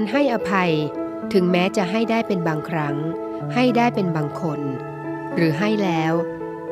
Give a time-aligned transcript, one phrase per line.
[0.00, 0.72] การให้อภัย
[1.32, 2.96] ถึงแม้จะให้ได้เป็นบางครั้ง
[3.54, 4.60] ให้ได้เป็นบางคน
[5.36, 6.12] หรือให้แล้ว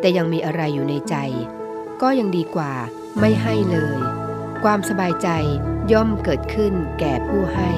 [0.00, 1.14] แต่ยังมีอะไรอยู่ในใจ
[2.02, 2.72] ก็ยังดีกว่า
[3.20, 3.98] ไม่ให้เลย
[4.64, 5.28] ความสบายใจ
[5.92, 7.70] ย่อมเกิดขึ้นแก่ผู้ให้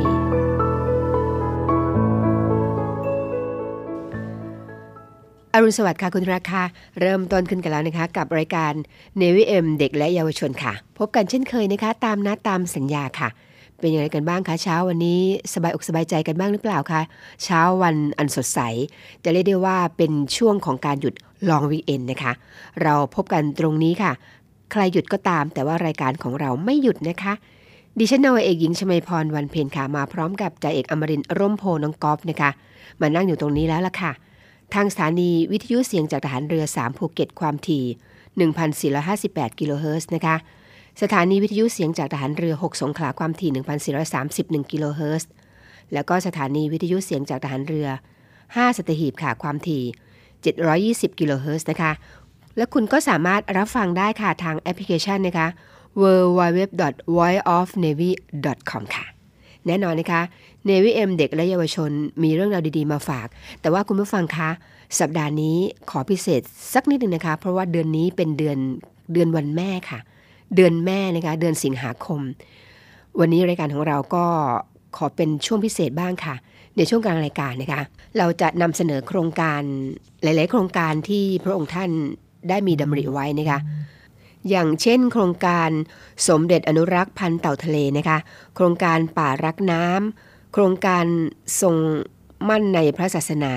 [5.53, 6.63] อรุณสวัสดิ์ค่ะคุณราคา
[7.01, 8.73] เริ่มต้นขึ้นกันแล้วนะคะ กับรายการ
[9.19, 13.31] เนวิเอ็มเด็กและเยาวชนค่ะ พบกันเช่นเคยนะคะ ตามนัดตามสัญญาค่ะ
[13.81, 15.21] เป็นย่างไรกันบ้างคะเช้าวันนี้
[15.55, 17.03] สบายอกสบายใจกันบ้างหรือเปล่าคะ
[17.45, 18.61] เช้าวันอันสดใส
[19.25, 21.15] จะเรียกได้ว่าเป็นช่วงของการหยุด
[21.51, 22.33] ลองวีเอนนะคะ
[22.83, 24.13] เราพบกันตรงนี้ค่ะ
[24.73, 27.35] ใครหยุดก็ตาม แต่ว่ารายการของเราไม่หยุดนะคะ
[27.99, 32.51] ดิฉันนาวเอกหญิงชมาพรวันเพ็ญค่ะมาพร้อมกับจ่าเอกอมรินร์ร่มโพน้องกอฟนะคะ
[33.01, 34.13] มานั่งอยู่ตรงนี้แล้วล่ะค่ะ
[34.75, 37.85] ทางสถานีวิทยุเสียงจากทหารเรือ 3 ภูเก็ตความถี่
[38.93, 40.37] 1,458 กิโลเฮิรตซ์นะคะ
[41.03, 43.51] สถานีวิทยุเสียงจากทหารเรือ 6 สงขลาความถี่
[44.11, 45.31] 1,431 กิโลเฮิรตซ์
[45.93, 47.89] แล้วก็สถานีวิทยุเสียงจากทหารเรือ
[48.33, 49.83] 5 สัตหีบค่ะความถี่
[51.13, 51.93] 720 กิโลเฮิรตซ์นะคะ
[52.57, 55.47] และคุณก็สามารถรับฟังได้ค่ะทางแอปพลิเคชันนะคะ
[56.01, 59.07] www.voiceofnavy.com ค่ะ
[59.67, 60.23] แน่นอนนะคะ
[60.69, 61.91] Navy M เด็กและเยาวชน
[62.23, 63.27] มีเรื่องราวดีๆมาฝาก
[63.61, 64.51] แต่ว่าคุณผู้ฟังคะ
[65.01, 65.57] สัปดาห์นี้
[65.91, 66.43] ขอพิเศษ
[66.75, 68.59] สักนิดหนึ่งนะคะ เพราะว่าเดือนนี้เป็นเดือน
[69.13, 70.01] เดือนวันแม่ค่ะ
[70.55, 72.21] เดือนแม่นะคะเดือนสิงหาคม
[73.19, 74.27] วันนี้รายการของเราก็
[74.97, 76.35] ขอเป็นช่วงพิเศษบ้างค่ะ
[76.77, 77.83] ในช่วงกลางรายการนะคะ
[78.19, 79.63] เราจะนำเสนอโครงการ
[80.23, 81.91] หลาย ๆ โครงการที่พระองค์ท่าน
[82.49, 83.59] ได้มีดำริไว้นะคะ
[84.51, 85.71] อย่างเช่น โครงการ
[86.29, 88.19] สมเด็จอนุรักษ์พันธุ์เต่าทะเลนะคะ
[88.55, 91.05] โครงการป่ารักน้ำโครงการ
[91.61, 91.75] ทรง
[92.49, 93.55] มั่นในพระศาสนา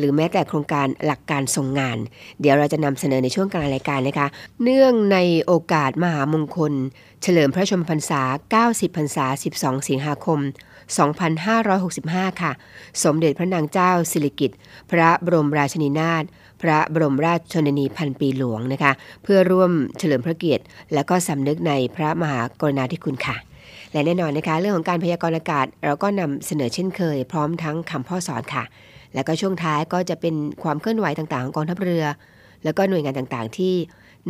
[0.00, 1.98] หรือแม้แต่โครงการหลักการทรงงาน
[2.40, 4.28] เดี๋ยวเราจะนำเสนอในช่วงกลางรายการนะคะ
[4.62, 6.72] เนื่องในโอกาสมหามงคล
[7.22, 8.22] เฉลิมพระชนมพรรษา
[8.66, 10.40] 90 พรรษา 12 สิงหาคม
[11.60, 12.52] 2565 ค่ะ
[13.04, 14.58] สมเด็จพระนางเจ้าสิริกิติ์
[14.90, 16.24] พระบรมราชินีนาถ
[16.62, 23.36] พระบรมราชชนนีพันปีหลวงนะคะ เพื่อร่วมเฉลิมพระเกียรติ และก็สำนึกในพระมหากรุณาธิคุณค่ะ
[23.92, 28.64] และแน่นอนนะคะ เรื่องของการพยากรณ์อากาศ เราก็นำเสนอเช่นเคย พร้อมทั้งคำพ่อสอนค่ะ
[29.14, 32.04] แล้วก็ช่วงท้ายก็จะเป็นความเคลื่อนไหวต่างๆของกองทัพเรือ
[32.64, 33.74] แล้วก็หน่วยงานต่างๆ ที่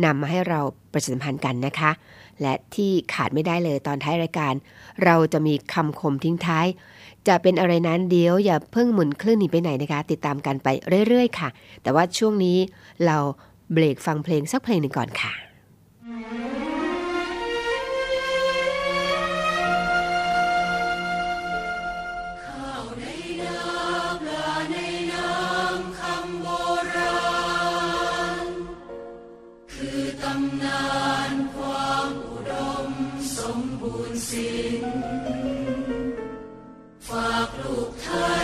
[0.05, 0.59] นำมาให้เรา
[0.93, 1.91] ประชาสัมพันธ์กันนะคะ
[2.41, 4.53] และที่ขาดไม่ได้เลยตอนท้ายรายการ
[5.03, 6.67] เราจะมีคำคมทิ้งท้าย
[7.27, 10.67] จะเป็นอะไรนั้นเดี๋ยวอย่าเพิ่งหมุนคลื่นหนีไปไหนนะคะ ติดตามกันไป
[11.07, 11.49] เรื่อยๆ ค่ะ
[11.81, 12.57] แต่ว่าช่วงนี้
[13.05, 13.17] เรา
[13.73, 15.33] เบรกฟังเพลงสักเพลงหนึ่งก่อนค่ะ
[38.13, 38.40] ลู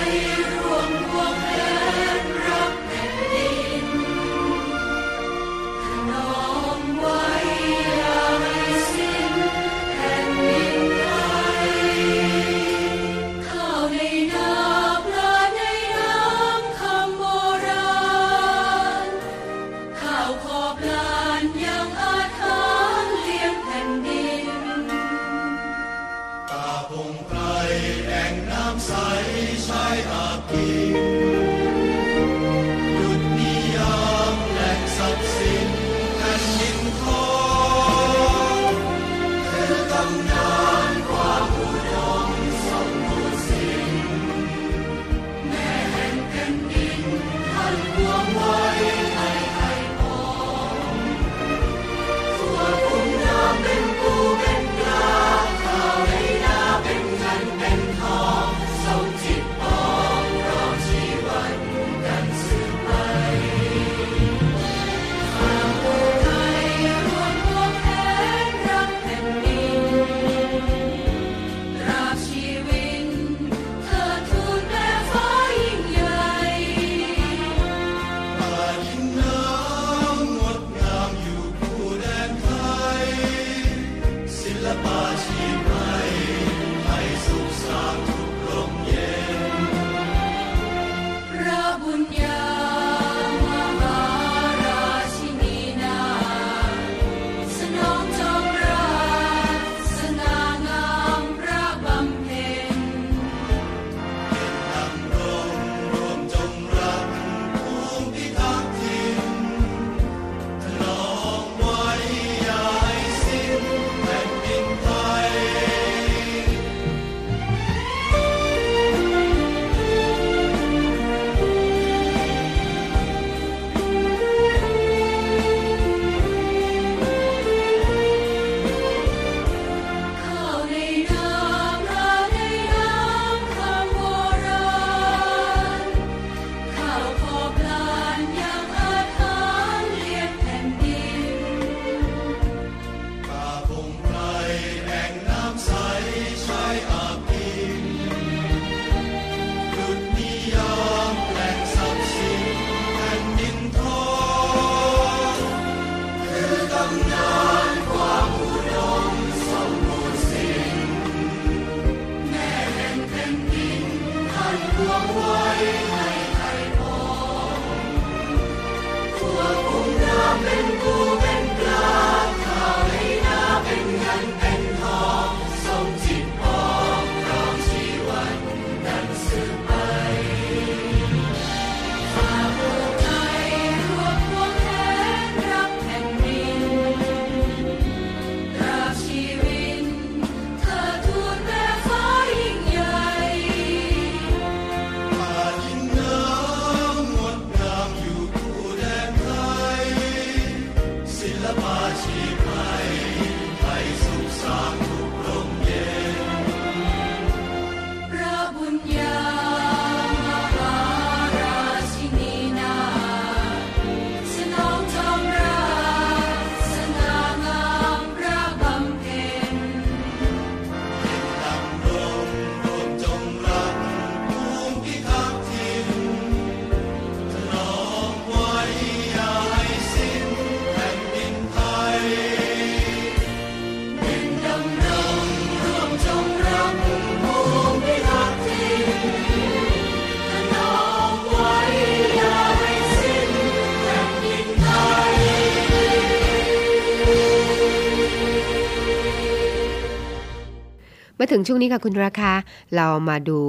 [251.37, 252.31] ถึงช่วงนี้ค่ะคุณราคา
[252.75, 253.39] เรามาดู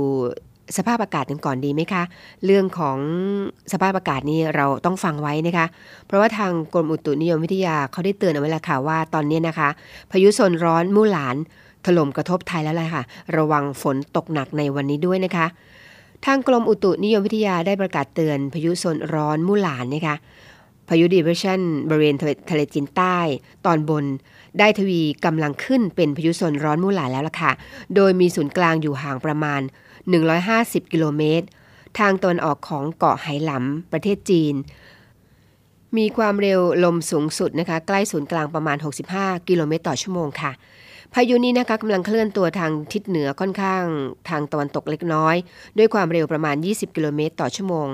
[0.76, 2.02] สภาพอากาศกันก่อนดีไหมคะ
[2.44, 2.98] เรื่องของ
[3.72, 5.66] สภาพอากาศนี่เราต้องฟังไว้นะคะ
[6.06, 9.68] เพราะว่าทางกรมอุตุนิยมวิทยาเขาได้เตือนเอาไว้แล้วค่ะว่าตอนนี้นะคะ
[10.10, 11.36] พายุโซนร้อนมู่หลาน
[11.86, 13.02] ถล่มกระทบไทยแล้วล่ะค่ะ
[13.36, 15.46] ระวังฝนตกหนักในวันนี้ด้วยนะคะ
[16.26, 20.16] ทางกรมอุตุนิยมวิทยาได้ประกาศเตือน พายุโซนร้อนมู่หลานนะคะ
[20.88, 22.14] พายุดีเพรสชันบริเวณ
[22.50, 23.18] ทะเลจีนใต้
[23.66, 24.04] ตอนบน
[24.58, 27.52] ได้ทวีกำลังขึ้นเป็นพายุโซนร้อนมู่หลาแล้วล่ะค่ะ
[27.94, 29.60] โดยมีศูนย์กลางอยู่ห่างประมาณ
[30.26, 31.46] 150 กิโลเมตร
[31.98, 34.54] ทางตะวันออกของเกาะไหหลำประเทศจีน
[35.98, 38.76] มีความเร็วลมสูงสุดนะคะ ใกล้ศูนย์กลางประมาณ
[39.12, 40.52] 65 กิโลเมตรต่อชั่วโมงค่ะ
[41.14, 43.84] พายุนี้นะคะกำลังเคลื่อนตัวทางทิศเหนือค่อนข้าง
[44.28, 45.36] ทางตะวันตกเล็กน้อย
[45.78, 47.86] ด้วยความเร็วประมาณ 20 กิโลเมตรต่อชั่วโมง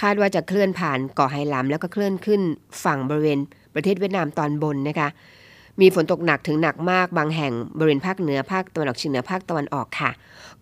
[0.00, 2.40] คาดว่าจะเคลื่อนผ่านเกาะไหหลำแล้วก็เคลื่อนขึ้น
[2.84, 3.38] ฝั่งบริเวณ
[3.74, 5.08] ประเทศเวียดนามตอนบนนะคะ
[5.80, 10.10] มีฝนตกหนักถึงหนักมากบางแห่งบริเวณภาคเหนือภาคตะวันออกเฉียงเหนือภาคตะวันออกค่ะ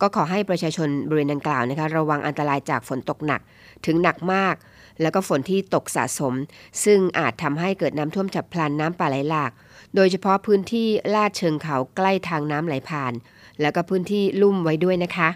[0.00, 3.40] ก็ขอให้ประชาชนบริเวณดังกล่าวนะคะระวังอันตรายจากฝนตกหนัก
[3.86, 4.54] ถึงหนักมาก
[5.02, 6.34] แล้วก็ฝนที่ตกสะสม
[6.84, 9.52] ซึ่งอาจทำให้เกิดน้ำท่วมฉับพลันน้ำป่าไหลหลาก
[9.94, 13.12] โดยเฉพาะพื้นที่ลาดเชิงเขาใกล้ทางน้ำไหลผ่าน
[13.60, 15.28] แล้วก็พื้นที่ลุ่มไว้ด้วยนะคะ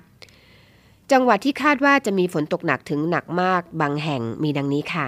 [1.13, 5.07] จังหวัดที่คาดว่าจะมีฝนตกหนักถึงหนักมาก บางแห่งมีดังนี้ค่ะ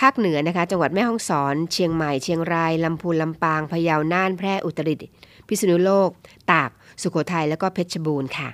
[0.00, 5.06] ภาคเหนือนะคะ จังหวัดแม่ฮ่องสอน เชียงใหม่ เชียงราย ลำพูน ลำปาง พะเยา น่าน แพร่ อุตรดิตถ์
[5.48, 6.08] พิษณุโลก
[6.52, 6.70] ตาก
[7.02, 8.48] สุโขทัย แล้วก็เพชรบูรณ์ค่ะ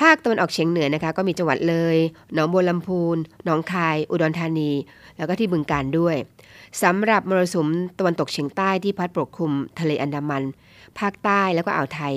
[0.00, 1.96] ภาคตะวันออกเฉียงเหนือนะคะ ก็มีจังหวัดเลย
[2.34, 4.70] หนองบัวลำพูน หนองคาย อุดรธานี
[5.16, 6.16] แล้วก็ที่บึงกาฬด้วย
[6.82, 10.42] สำหรับมรสุมตะวันตกเฉียงใต้ที่พัดปกคลุมทะเลอันดามัน
[10.98, 12.14] ภาคใต้แล้วก็อ่าวไทย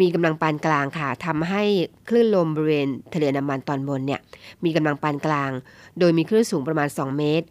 [0.00, 1.62] มีกำลังปานกลางค่ะทำให้
[2.08, 4.20] คลื่นลมบริเวณทะเลอันดามันตอนบนเนี่ย
[4.64, 5.50] มีกำลังปานกลาง
[5.98, 7.46] โดยมีคลื่นสูงประมาณ 2 เมตร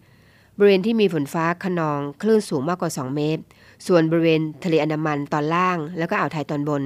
[0.57, 3.43] บริเวณที่มีฝนฟ้าขนองคลื่นสูงมากกว่า 2 เมตร
[3.87, 6.81] ส่วนบริเวณทะเลอันดามันตอนล่าง แล้วก็อ่าวไทยตอนบน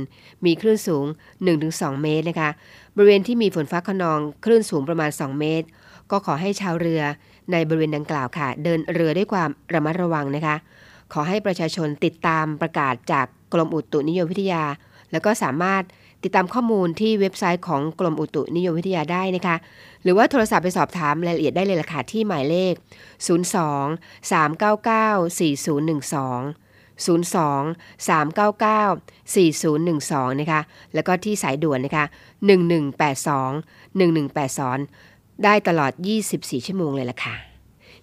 [0.46, 1.06] มีคลื่นสูง
[1.54, 2.50] 1-2 เมตรนะคะ
[2.96, 5.68] บริเวณที่มีฝนฟ้าขนองคลื่นสูงประมาณ 2 เมตร
[6.12, 7.02] ก็ขอให้ชาวเรือ
[7.52, 10.56] ในบริเวณดังกล่าวค่ะ เดินเรือด้วยความระมัดระวังนะคะ
[11.14, 14.64] ขอให้ประชาชนติดตามประกาศจากกรมอุตุนิยมวิทยา
[15.12, 15.84] แล้วก็สามารถ
[16.24, 19.56] ติดตามข้อมูลที่เว็บไซต์ของกรมอุตุนิยมวิทยาได้นะคะ
[20.04, 22.74] หรือว่าโทรศัพท์ไปสอบถามรายละเอียดได้เลยล่ะค่ะที่หมายเลข
[23.18, 26.42] 02 399 4012
[27.06, 28.90] 02 399
[29.36, 30.62] 4012 นะคะ
[30.94, 32.06] แล้วก็ที่สายด่วนนะคะ
[32.80, 35.92] 1182 1182 ได้ตลอด
[36.30, 37.36] 24 ชั่วโมงเลยล่ะค่ะ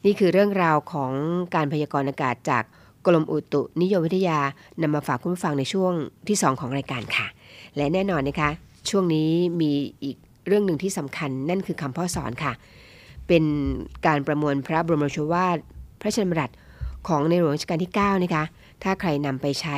[0.05, 1.13] นี่คือเรื่องราวของ
[1.55, 2.65] การพยากรณ์อากาศจาก
[3.07, 4.41] กรมอุตุนิยมวิทยา
[4.83, 5.93] นำมาฝากคุณผู้ฟังในช่วง
[6.29, 7.27] ที่ 2 ของรายการค่ะ
[7.77, 8.51] และแน่นอนนะคะ
[8.89, 9.31] ช่วงนี้
[9.61, 10.17] มีอีก
[10.47, 12.53] เรื่องหนึ่งที่สำคัญนั่นคือคำพ่อสอนค่ะ
[13.29, 13.45] เป็น
[14.07, 15.59] การประมวลพระบรมราชวาท
[16.01, 16.51] พระชดำรัส
[17.09, 18.45] ของในหลวงรัชกาลที่ 9 นะคะ
[18.83, 19.77] ถ้าใครนำไปใช้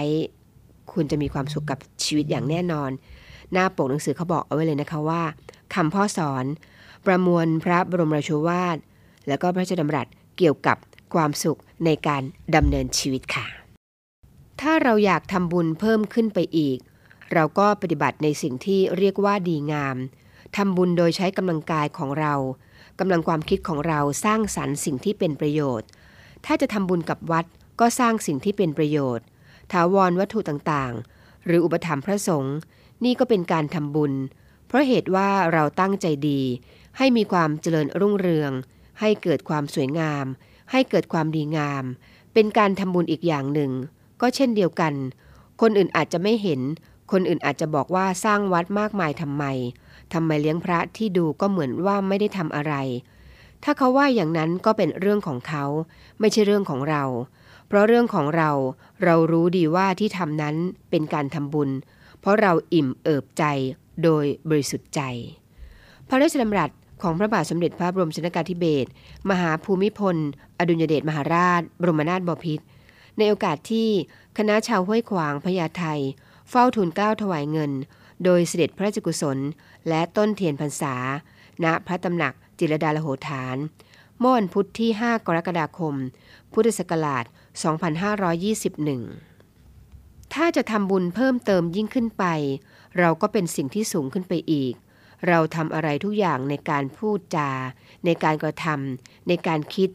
[0.93, 2.90] คุณจะมีความสุขกับชีวิตอย่างแน่นอน
[3.52, 5.23] หน้าปกหนังสือเขาบอกเอาไว้เลยนะคะว่า
[5.75, 6.45] คำพ่อสอน
[7.07, 8.76] ประมวลพระบรมราชวาท
[9.28, 10.07] แล้วก็พระราชดำรัส
[10.38, 10.76] เกี่ยวกับ
[11.14, 12.23] ความสุขในการ
[12.55, 13.47] ดำเนินชีวิตค่ะ
[14.61, 16.78] ถ้าเราอยากทำบุญเพิ่มขึ้นไปอีก
[17.32, 19.97] เราก็ปฏิบัติในสิ่งที่เรียกว่าดีงาม
[20.56, 22.35] ทำบุญโดยใช้กำลังกายของเรา
[22.99, 25.88] กำลังความคิดของเราสร้างสรรค์สิ่งที่เป็นประโยชน์
[26.44, 27.44] ถ้าจะทำบุญกับวัด
[27.80, 29.25] ก็สร้างสิ่งที่เป็นประโยชน์
[29.73, 32.56] ถาวรวัตถุต่างๆ หรืออุปถัมภ์พระสงฆ์
[33.04, 34.12] นี่ก็เป็นการทำบุญ
[34.66, 36.40] เพราะเหตุว่าเราตั้งใจดี
[36.97, 38.52] ให้มีความเจริญรุ่งเรือง
[39.00, 40.26] ให้เกิดความสวยงาม
[40.70, 41.85] ให้เกิดความดีงาม
[42.35, 43.73] เป็นการทำบุญอีกอย่างหนึ่ง
[44.20, 44.94] ก็เช่นเดียวกัน
[45.61, 46.61] คนอื่นอาจจะไม่เห็น
[47.12, 49.44] คนอื่นอาจจะบอกว่าสร้างวัดมากมายทำไม
[50.14, 52.74] ทำไมเลี้ยงพระที่ดูก็เหมือนว่าไม่ได้ทำอะไร
[53.64, 55.64] ถ้าเขาว่าอย่างนั้นก็เป็นเรื่องของเขา
[56.20, 57.02] ไม่ใช่เรื่องของเรา
[57.68, 58.50] เพราะเรื่องของเรา
[59.04, 60.56] เรารู้ดีว่าที่ทำนั้น
[60.90, 61.70] เป็นการทำบุญ
[62.20, 63.44] เพราะเราอิ่มเอิบใจ
[64.04, 65.00] โดยบริสุทธิ์ใจ
[66.08, 66.70] พระราชดำรัส
[67.02, 68.88] ของพระบาทสมเด็จพระบรมชนกาธิเบศร
[69.30, 70.16] มหาภูมิพล
[70.58, 72.64] อดุลยเดชมหาราช บรมนาถบพิตร
[73.18, 73.88] ในโอกาสที่
[74.38, 75.84] คณะชาวห้วยขวางพญาไท
[76.50, 77.73] เฝ้าทูลเกล้าถวายเงิน
[78.25, 79.38] โดยเสด็จพระราชกุศล
[79.88, 80.95] และต้นเทียนพรรษา
[81.64, 83.57] ณพระตำหนักจิรดาลโหฐาน
[84.19, 85.95] เมื่อวันพุธที่ 5 กรกฎาคม
[86.52, 87.25] พุทธศักราช
[89.59, 92.25] 2521 ถ้าจะทำบุญเพิ่มเติมยิ่งขึ้นไป
[92.99, 94.75] เราก็เป็นสิ่งที่สูงขึ้นไปอีก
[95.28, 97.50] เราทำอะไรทุกอย่างในการพูดจา
[98.05, 99.90] ในการกระทำในการคิด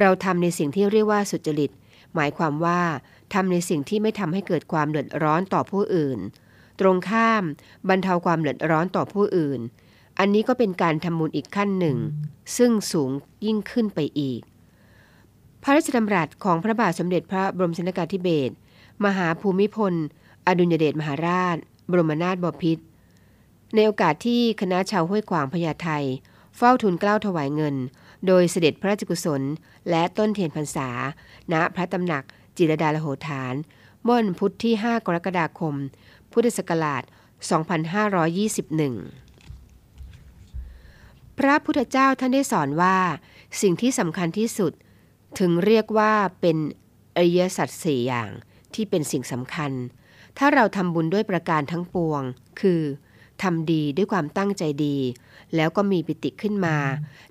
[0.00, 1.70] เราทำในสิ่งที่เรียกว่าสุจริต
[2.14, 2.80] หมายความว่า
[3.34, 6.18] ทำในสิ่งที่ไม่ทำให้เกิดความเดือดร้อนต่อผู้อื่น
[6.80, 7.42] ตรงข้าม
[7.88, 9.60] บรรเทาความเดือดร้อนต่อผู้อื่น
[10.18, 11.96] อันนี้ก็เป็นการทำบุญอีกขั้นหนึ่ง
[12.56, 13.10] ซึ่งสูง
[13.44, 14.40] ยิ่งขึ้นไปอีก
[15.62, 18.54] พระราชดำรัสของพระบาทสมเด็จพระบรมชนกาธิเบศร
[19.04, 19.94] มหาภูมิพล
[20.46, 21.56] อดุลยเดชมหาราช
[21.90, 22.84] บรมนาถบพิตร
[23.74, 25.88] ในโอกาสที่คณะชาวห้วยขวางพญาไท
[26.56, 27.76] เฝ้าทุนเกล้าถวายเงิน
[28.26, 29.42] โดยเสด็จพระราชกุศล
[29.90, 30.88] และต้นเทียนพรรษา
[31.52, 32.24] ณพระตำหนัก
[32.58, 33.54] จิรดาลโหฐาน
[34.02, 35.74] เมื่อวันพุธที่ 5 กรกฎาคม
[36.32, 37.08] พุทธศักราช 2521
[41.38, 42.96] พระพุทธเจ้าท่านได้สอนว่า
[43.60, 44.72] สิ่งที่สำคัญที่สุด
[45.38, 46.56] ถึงเรียกว่าเป็น
[47.16, 48.30] อริยสัจสี่อย่าง
[48.74, 49.72] ที่เป็นสิ่งสำคัญ
[50.38, 52.22] ถ้าเราทำบุญด้วยประการทั้งปวง
[52.60, 52.80] คือ
[53.42, 54.96] ทำดีด้วยความตั้งใจดี
[55.54, 56.76] แล้วก็มีปิติขึ้นมา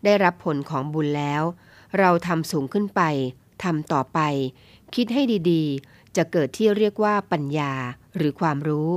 [0.03, 1.43] ได้รับผลของบุญแล้ว
[1.99, 3.01] เราทำสูงขึ้นไป
[3.63, 4.19] ทำต่อไป
[4.95, 7.71] คิดให้ดีๆ จะเกิดที่เรียกว่าปัญญา
[8.17, 8.89] หรือความรู้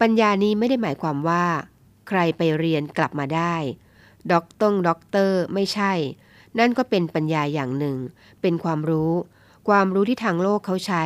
[0.00, 1.44] ปัญญานี้ไม่ได้หมายความว่า
[2.08, 3.54] ใครไปเรียนกลับมาได้
[4.30, 5.92] ด็อกตงด็อกเตอร์ไม่ใช่
[6.58, 7.96] นั่นก็เป็นปัญญาอย่างหนึ่ง
[8.40, 9.12] เป็นความรู้
[9.68, 11.04] ความรู้ที่ทางโลกเขาใช้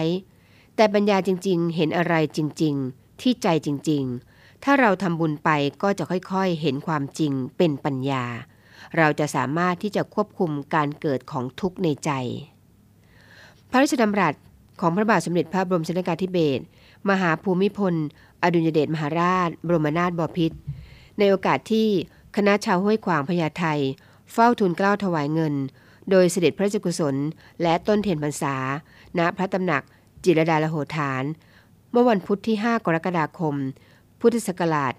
[0.76, 5.50] แต่ปัญญาจริงๆ เห็นอะไรจริงๆ ที่ใจจริงๆ ถ้าเราทำบุญไป
[5.82, 8.24] ก็จะค่อยๆ เห็นความจริงเป็นปัญญา
[8.96, 12.10] เราจะสามารถที่จะควบคุมการเกิดของทุกข์ในใจ
[13.70, 14.34] พระราชดำรัส
[14.80, 16.62] ของพระบาทสมเด็จพระบรมชนกาธิเบศร
[17.10, 17.94] มหาภูมิพล
[18.42, 20.56] อดุลยเดชมหาราช บรมนาถบพิตร
[21.18, 21.88] ในโอกาสที่
[22.36, 23.64] คณะชาวห้วยขวางพญาไท
[24.32, 25.54] เฝ้าทูลเกล้าถวายเงิน
[26.10, 27.16] โดยเสด็จพระราชกุศล
[27.62, 28.56] และต้นเทียนพรรษา
[29.18, 29.82] ณพระตำหนัก
[30.24, 31.24] จิรดาลโหฐาน
[31.90, 33.54] เมื่อวันพุธที่ 5 กรกฎาคม
[34.20, 34.94] พุทธศักราช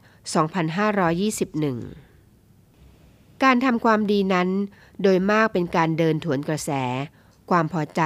[1.68, 4.50] 2521 การทำความดีนั้น
[5.02, 6.72] โดยมากเป็นการเดินถวนกระแส
[7.50, 8.02] ความพอใจ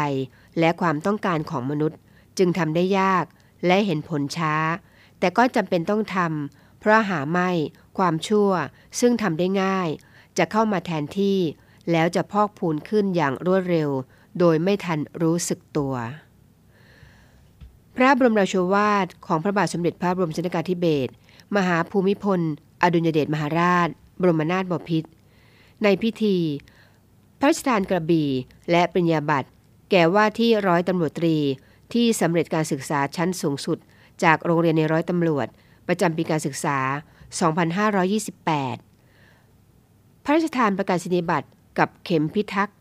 [0.59, 1.99] และความต้องการของมนุษย์
[2.37, 3.25] จึงทำได้ยาก
[3.67, 4.55] และเห็นผลช้า
[5.19, 7.49] แต่ก็จำเป็นต้องทำเพราะหาไม่
[7.97, 8.49] ความชั่ว
[8.99, 9.87] ซึ่งทำได้ง่าย
[10.37, 11.39] จะเข้ามาแทนที่
[11.91, 13.89] แล้วจะพอกพูนขึ้นอย่างรวดเร็ว
[14.39, 15.93] โดยไม่ทันรู้สึกตัว
[17.95, 21.11] พระบรมราโชวาทของพระบาทสมเด็จพระบรมชนกาธิเบศร
[21.55, 22.39] มหาภูมิพล
[22.81, 23.89] อดุลยเดชมหาราช
[24.21, 25.09] บรมนาถบพิตร
[25.83, 26.37] ในพิธี
[27.39, 28.29] พระราชทานกระบี่
[28.71, 29.49] และปริญญาบัตร
[29.91, 31.35] แก่ว่าที่ร้อยตำรวจตรี
[31.93, 33.77] ที่สำเร็จการศึกษาชั้นสูงสุด
[34.23, 35.47] จากโรงเรียนในร้อยตำรวจ
[35.87, 36.77] ประจำปีการศึกษา
[38.45, 42.77] 2528 พระราชทานประกาศนียบัตรกับเข็มพิทักษ์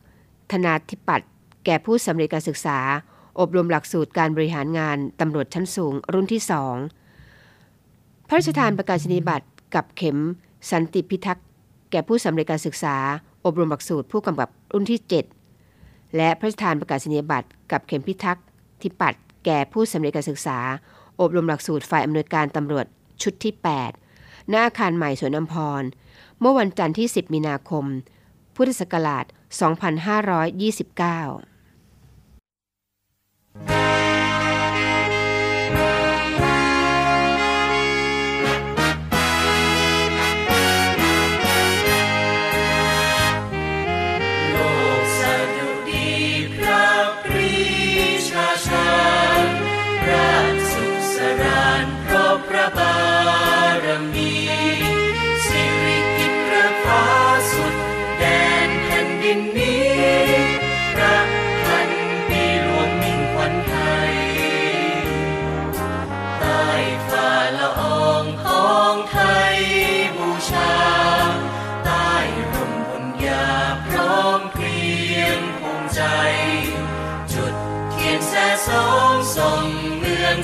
[0.52, 1.29] ธนาธิปัตย์
[1.64, 2.79] แก่ผู้สำเร็จการศึกษา
[3.40, 6.76] อบรมหลักสูตรการบริหารงานตำรวจชั้นสูงรุ่นที่สอง
[8.29, 10.19] พระราชทานประกาศนียบัตรกับเข็ม
[10.71, 11.47] สันติพิทักษ์
[11.90, 12.97] แก่ผู้สำเร็จการศึกษา
[13.45, 15.39] อบรมหลักสูตรผู้กำกับรุ่นที่ 7
[16.17, 18.47] และพระราชทานประกาศนียบัตรกับเข็มพิทักษ์
[18.83, 19.14] ทิปัต
[19.45, 20.59] แก่ผู้สำเร็จการศึกษา
[21.21, 22.87] อบรมหลักสูตรฝ่ายอำนวยการตำรวจ
[23.23, 23.55] ชุดที่
[24.02, 25.83] 8 หน้าอาคารใหม่สวนอัมพร
[26.40, 27.85] เมื่อวันจันทร์ที่ 10 มีนาคม
[28.57, 29.25] พุทธศักราช
[33.88, 33.89] 2529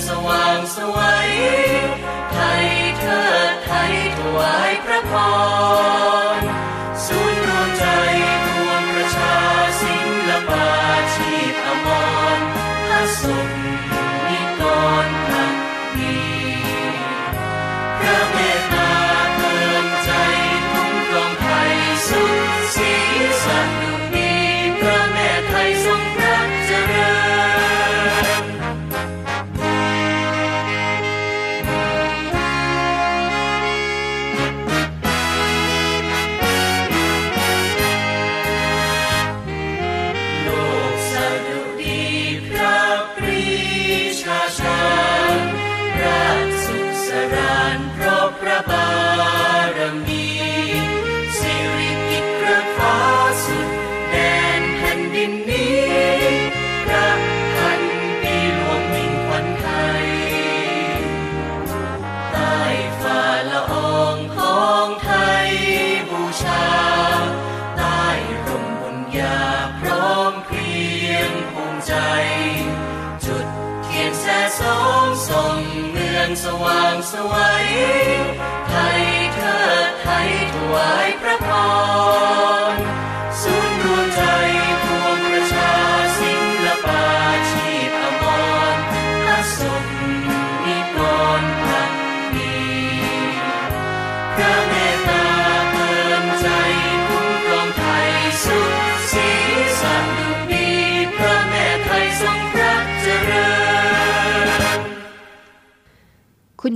[0.08, 1.30] สว่างสวัย
[2.32, 2.66] ไทย
[2.98, 5.12] เทิดไทยถวายพระพ
[6.38, 6.40] ร
[7.04, 7.84] ศูนย์รวมใจ
[8.46, 9.36] รวมประชา
[9.80, 9.94] ศิ
[10.28, 10.68] ลปา
[11.14, 11.88] ชีพอม
[12.38, 12.40] ร
[12.86, 13.48] พระสุข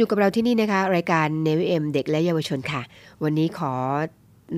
[0.00, 2.82] อยู่กับเราที่นี่นะคะ รายการเนวิเอ็มเด็กและเยาวชนค่ะ
[3.22, 3.72] วันนี้ขอ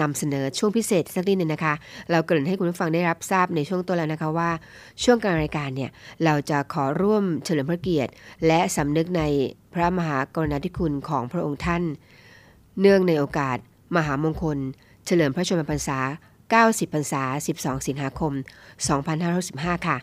[0.00, 1.74] นำเสนอช่วงพิเศษสักนิดหนึ่งนะคะ
[2.10, 4.50] เราเกริ่นให้คุณผู้ฟังได้รับทราบในช่วงต้นแล้วนะคะว่า
[5.02, 5.90] ช่วงกลางรายการเนี่ย
[6.24, 8.12] เราจะขอร่วมเฉลิมพระเกียรติ
[8.46, 9.22] และสำนึกใน
[9.74, 11.82] พระมหากรุณาธิคุณของพระองค์ท่าน
[12.80, 13.58] เนื่องในโอกาส
[13.96, 14.58] มหามงคล
[15.06, 15.98] เฉลิมพระชนมพรรษา
[16.60, 17.22] 90พรรษา
[17.56, 18.32] 12 สิงหาคม
[19.10, 19.96] 2565 ค่ะ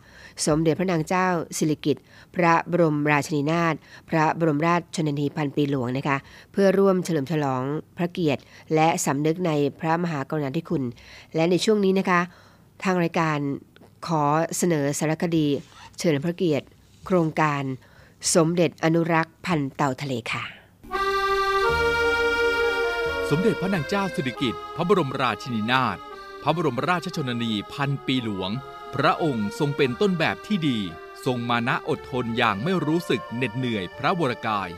[0.45, 2.03] สมเด็จพระนางเจ้าสิริกิติ์
[2.35, 3.75] พระบรมราชินีนาถ
[4.09, 6.17] พระบรมราชชนนีพันปีหลวงนะคะ
[6.51, 7.63] เพื่อร่วมเฉลิมฉลอง
[7.97, 8.41] พระเกียรติ
[8.75, 10.83] และสำนึกในพระมหากรุณาธิคุณ
[11.35, 12.19] และในช่วงนี้นะคะ
[12.83, 13.37] ทางรายการ
[14.07, 14.23] ขอ
[14.57, 15.47] เสนอสารคดี
[15.97, 16.65] เฉลิมพระเกียรติ
[17.05, 17.63] โครงการ
[18.35, 20.43] สมเด็จอนุรักษ์พันเต่าทะเลค่ะ
[23.29, 25.97] สมเด็จพระนางเจ้าสิริกิติ์พระบรมราชินีนาถ
[26.43, 28.51] พระบรมราชชนนีพันปีหลวง
[28.95, 30.79] พระองค์ทรงเป็นต้นแบบที่ดี
[31.25, 34.69] ทรงมานะอดทนอย่างไม่รู้สึกเหน็ดเหนื่อยพระวรกาย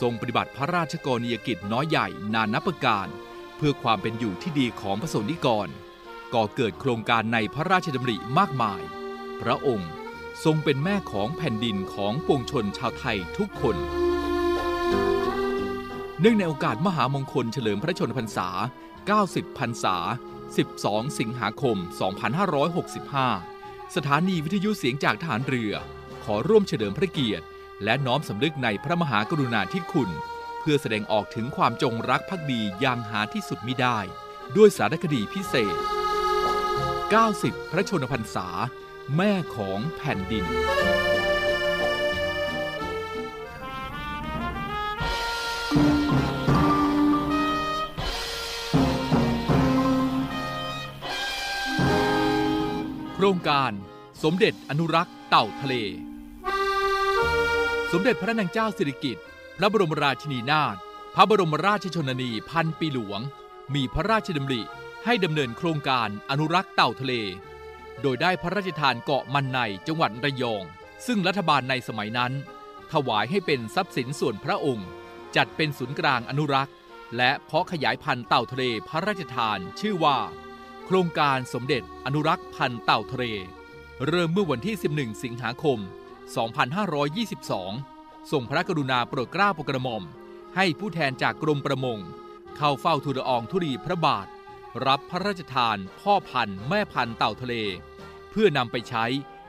[0.00, 3.06] ทรงปฏิบัติพระราชกรณียกิจน้อยใหญ่นานับประการ
[3.56, 5.68] เพื่อความเป็นอยู่ที่ดีของพระสนิกร
[6.34, 8.82] ก่อเกิดโครงการในพระราชดำริมากมาย
[9.42, 9.90] พระองค์
[10.44, 13.76] ทรงเป็นแม่ของแผ่นดินของปวงชนชาวไทยทุกคน
[16.20, 18.48] เนื่องในโอกาสมหามงคลเฉลิมพระชนมพรรษา
[19.04, 19.96] 90 พรรษา
[20.56, 21.76] 12 สิงหาคม
[22.60, 25.72] 2565 สถานีวิทยุเสียงจากทหารเรือ
[26.24, 27.44] ขอร่วมเฉลิมพระเกียรติ
[27.84, 30.10] และน้อมสำนึกในพระมหากรุณาธิคุณ
[30.60, 33.98] เพื่อแสดงออกถึงความจงรักภักดีอย่างหาที่สุดมิได้
[34.56, 35.76] ด้วยสารคดีพิเศษ
[36.54, 38.48] 90 พระชนมพรรษา
[39.16, 40.44] แม่ของแผ่นดิน
[53.28, 53.72] รงการ
[54.22, 55.74] สมเด็จอนุรักษ์เต่าทะเล
[57.92, 59.24] สมเด็จพระนางเจ้าสิริกิติ์
[59.58, 60.76] พระบรมราชินีนาถ
[61.14, 63.20] พระบรมราชชนนีพันปีหลวง
[63.74, 64.62] มีพระราชดำริ
[65.04, 67.14] ให้ดำเนินโครงการอนุรักษ์เต่าทะเล
[68.02, 70.64] โดยได้พระราชทานเกาะมันในจังหวัดระยอง
[71.06, 72.32] ซึ่งรัฐบาลในสมัยนั้น
[72.92, 74.88] ถวายให้เป็นทรัพย์สินส่วนพระองค์
[75.36, 76.74] จัดเป็นศูนย์กลางอนุรักษ์
[77.16, 80.18] และเพาะขยายพันธุ์เต่าทะเลพระราชทานชื่อว่า
[80.90, 83.24] โครงการสมเด็จอนุรักษ์พันธ์เต่าทะเล
[84.06, 85.78] เริ่มเมื่อวันที่ 11 สิงหาคม
[87.04, 90.02] 2522 ส่งพระกรุณาโปรดเกล้าโปรดกระหม่อม
[90.56, 91.98] ให้ผู้แทนจากกรมประมง
[92.56, 94.26] เข้าเฝ้าทูลอองธุรีพระบาท
[94.86, 97.54] รับพระราชทานพ่อพันธุ์แม่พันธุ์เต่าทะเล
[98.30, 99.04] เพื่อนำไปใช้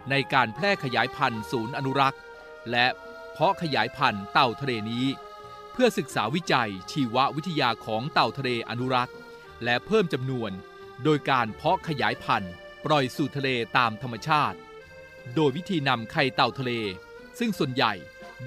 [0.10, 2.22] ในการแพร่ขยายพันธุ์ศูนย์อนุรักษ์
[2.72, 2.88] และ
[3.32, 5.06] เพาะขยายพันธุ์เต่าทะเลนี้
[5.72, 9.16] เพื่อศึกษาวิจัยชีววิทยาของเต่าทะเลอนุรักษ์
[9.64, 10.54] และเพิ่มจำนวน
[11.04, 12.54] โดยการเพาะขยายพันธุ์
[12.86, 14.58] ปล่อยสู่ทะเลตามธรรมชาติ
[15.36, 16.72] โดยวิธีนำไข่เต่าทะเล
[17.40, 17.94] ซึ่งส่วนใหญ่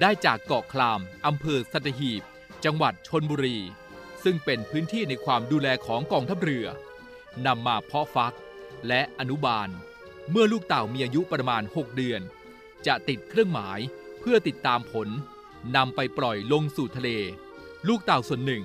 [0.01, 2.23] ได้จากเกาะคลามอำเภอสัตหีบ
[2.65, 3.57] จังหวัดชนบุรี
[4.23, 6.67] ซึ่งเป็นพื้นที่ในความดูแลของกองทัพเรือ
[7.45, 8.35] นำมาเพาะฟัก
[8.87, 9.69] และอนุบาล
[10.31, 12.21] เมื่อลูกเต่ามีอายุประมาณ 6 เดือน
[12.87, 13.79] จะติดเครื่องหมาย
[14.19, 15.07] เพื่อติดตามผล
[15.75, 17.09] นำไปปล่อยลงสู่ทะเล
[17.87, 18.63] ลูกเต่าส่วนหนึ่ง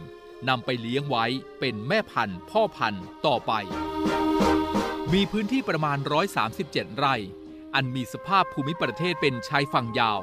[0.48, 1.24] นำไปเลี้ยงไว้
[1.60, 3.52] เป็นแม่พันธุ์พ่อพันธุ์ต่อไป
[5.12, 5.98] มีพื้นที่ประมาณ
[6.48, 7.14] 137 ไร่
[7.74, 10.20] อันมีสภาพภูมิประเทศเป็นชายฝั่งยาว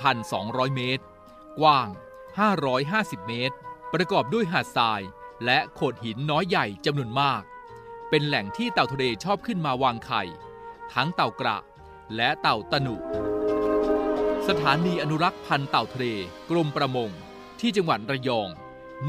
[0.00, 1.04] 1,200 เมตร
[1.60, 1.88] กว้าง
[2.58, 3.56] 550 เมตร
[3.92, 5.02] ประกอบด้วยหาดทราย
[5.44, 7.42] และโขดหินน้อยใหญ่จำนวนมาก
[8.10, 10.22] เป็นแหล่งที่เต่าทะเลชอบขึ้นมาวางไข่
[10.92, 11.58] ทั้งเต่ากระ
[12.16, 12.96] และเต่าตะหนุ
[14.48, 16.06] สถานีอนุรักษ์พันธุ์เต่าทะเล
[16.50, 17.10] กรมประมง
[17.60, 18.48] ที่จังหวัดระยอง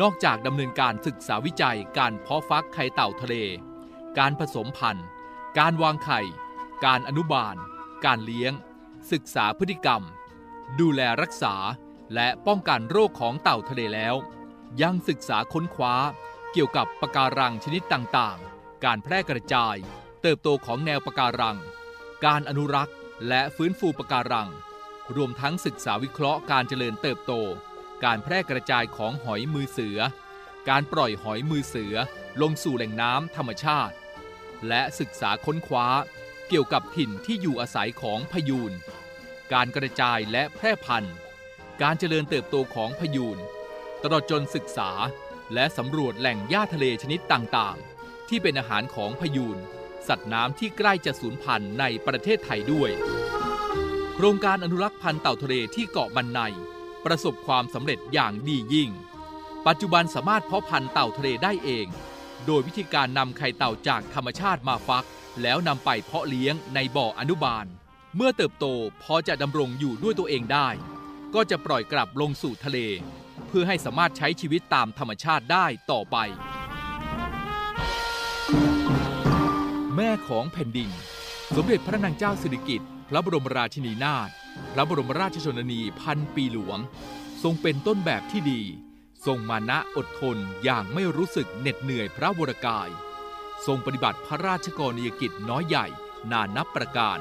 [0.02, 3.36] นอกจากดำเนินการศึกษาวิจัยการเพาะฟักไข่เต่าทะเล
[4.18, 5.08] การผสมพันธุ์
[5.60, 6.22] การวางไข่
[6.86, 7.56] การอนุบาล
[8.06, 8.54] การเลี้ยง
[9.12, 10.02] ศึกษาพฤติกรรม
[10.80, 11.56] ดูแลรักษา
[12.14, 14.16] และป้องกันโรคของเต่าทะเลแล้ว
[14.82, 15.96] ยังศึกษาค้นคว้า
[16.52, 19.76] เกี่ยวกับปะการังชนิดต่างๆ การแพร่กระจาย
[20.22, 21.58] เติบโตของแนวปะการัง
[22.26, 22.96] การอนุรักษ์
[23.28, 24.50] และฟื้นฟูปะการัง
[25.16, 27.34] รวมทั้งศึกษาวิเคราะห์การเจริญเติบโต
[28.06, 30.00] การแพร่กระจายของหอยมือเสือ
[30.70, 31.96] การปล่อยหอยมือเสือ
[32.42, 33.96] ลงสู่แหล่งน้ำธรรมชาติ
[34.68, 35.88] และศึกษาค้นคว้า
[36.48, 38.74] เกี่ยวกับถิ่นที่อยู่อาศัยของพยูน
[39.54, 41.16] การกระจายและแพร่พันธุ์
[41.82, 43.38] การเจริญเติบโตของพยูน
[44.04, 44.92] ตลอดจนศึกษา
[45.54, 49.58] และสำรวจแหล่งหญ้าทะเลชนิดต่างๆ ที่เป็นอาหารของพยูน
[50.08, 52.90] สัตว์น้ำที่ใกล้จะสูญพันธุ์ในประเทศไทยด้วย
[54.16, 56.42] โครงการอนุรักษ์พันธุ์เต่าทะเลที่เกาะมันใน
[57.06, 58.90] ประสบความสำเร็จอย่างดียิ่ง
[59.68, 61.88] ปัจจุบันสามารถเพาะพันธุ์เต่าทะเลได้เอง
[62.46, 65.06] โดยวิธีการนำไข่เต่าจากธรรมชาติมาฟัก
[65.42, 67.66] แล้วนำไปเพาะเลี้ยงในบ่ออนุบาล
[68.16, 68.66] เมื่อเติบโต
[69.04, 70.70] พอจะดำรงอยู่ด้วยตัวเองได้
[71.36, 72.78] ก็จะปล่อยกลับลงสู่ทะเล
[73.48, 76.18] เพื่อให้สามารถใช้ชีวิตตามธรรมชาติได้ต่อไป
[79.96, 80.90] แม่ของแผ่นดิน
[81.56, 84.30] สมเด็จพระนางเจ้าสิริกิติ์พระบรมราชินีนาถ
[84.74, 86.80] พระบรมราชชนนีพันปีหลวง
[87.44, 88.62] ทรงเป็นต้นแบบที่ดี
[89.26, 92.90] ทรงมานะอดทนอย่างไม่รู้สึกเหน็ดเหนื่อยพระวรกาย
[93.66, 95.88] ทรงปฏิบัติพระราชกรณียกิจน้อยใหญ่
[96.32, 97.20] นานับประการ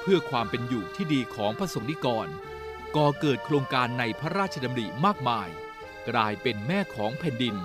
[0.00, 2.28] เพื่อความเป็นอยู่ที่ดีของพระสงฆ์นิกร
[2.96, 5.48] ก่อเกิดโครงการในพระราชดำริมากมาย
[6.08, 7.56] กลายเป็นแม่ของแผ่นดิน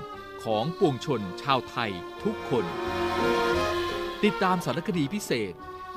[0.43, 1.91] ของปวงชนชาวไทย
[2.23, 2.65] ทุกคน
[4.23, 5.53] ติดตามสารคดีพิเศษ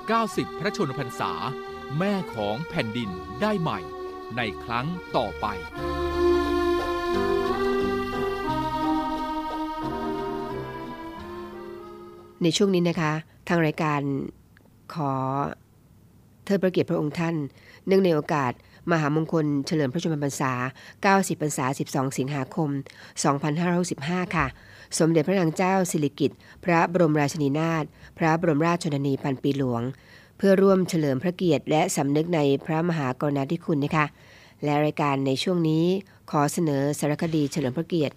[0.08, 1.32] 90 พระชนมพรรษา
[1.98, 3.10] แม่ของแผ่นดิน
[3.42, 3.80] ได้ใหม่
[4.36, 5.46] ในครั้งต่อไป
[12.42, 13.12] ในช่วงนี้นะคะ
[13.48, 14.00] ทางรายการ
[14.94, 15.12] ขอ
[16.44, 17.34] เทิดพระเกียรติพระองค์ท่าน
[17.86, 18.52] เนื่องในโอกาส
[18.92, 20.52] มหามงคลเฉลิมพระชนมพรรษา
[21.00, 22.70] 90 พรรษา 12 สิงหาคม
[23.52, 24.46] 2565 ค่ะ
[24.98, 27.84] สมเด็จพระนางเจ้าสิริกิติ์พระบรมราชินีนาถ
[28.18, 29.82] พระบรมราชชนนีพันปีหลวง
[30.36, 34.06] เพื่อร่วมเฉลิมพระเกียรติและสำนึกในพระมหากรุณาธิคุณนะคะ
[34.64, 35.84] และรายการในช่วงนี้
[36.30, 38.14] ขอเสนอสารคดีเฉลิมพระเกียรติ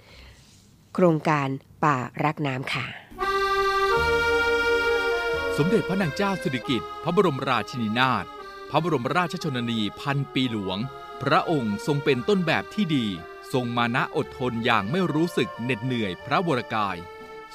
[0.96, 1.48] โครงการ
[1.84, 2.86] ป่ารักน้ำค่ะ
[5.58, 8.26] สมเด็จพระนางเจ้าสิริกิติ์พระบรมราชินีนาถ
[8.70, 10.78] พระบรมราชชนนีพันปีหลวง
[11.22, 13.06] พระองค์ทรงเป็นต้นแบบที่ดี
[13.54, 16.98] ทรงมานะอดทนอย่างไม่รู้สึกเหน็ดเหนื่อยพระวรกาย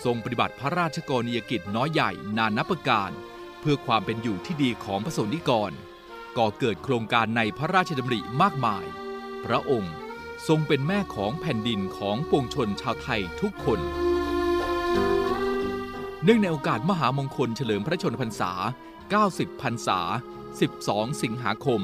[0.04, 3.10] ทรงปฏิบัติพระราชกรณียกิจน้อยใหญ่นานับประการ
[3.64, 5.72] พื่อความเป็นอยู่ที่ดีของพระสงฆ์นิกร
[6.38, 8.84] ก่อเกิดโครงการในพระราชดำริมากมาย
[9.44, 9.94] พระองค์
[10.48, 13.80] ทรงเป็นแม่ของแผ่นดินของปวงชนชาวไทยทุกคน
[16.24, 18.52] เนื่องในโอกาสมหามงคลเฉลิมพระชนมพรรษา
[19.06, 20.00] 90 พรรษา
[20.60, 21.80] 12 สิงหาคม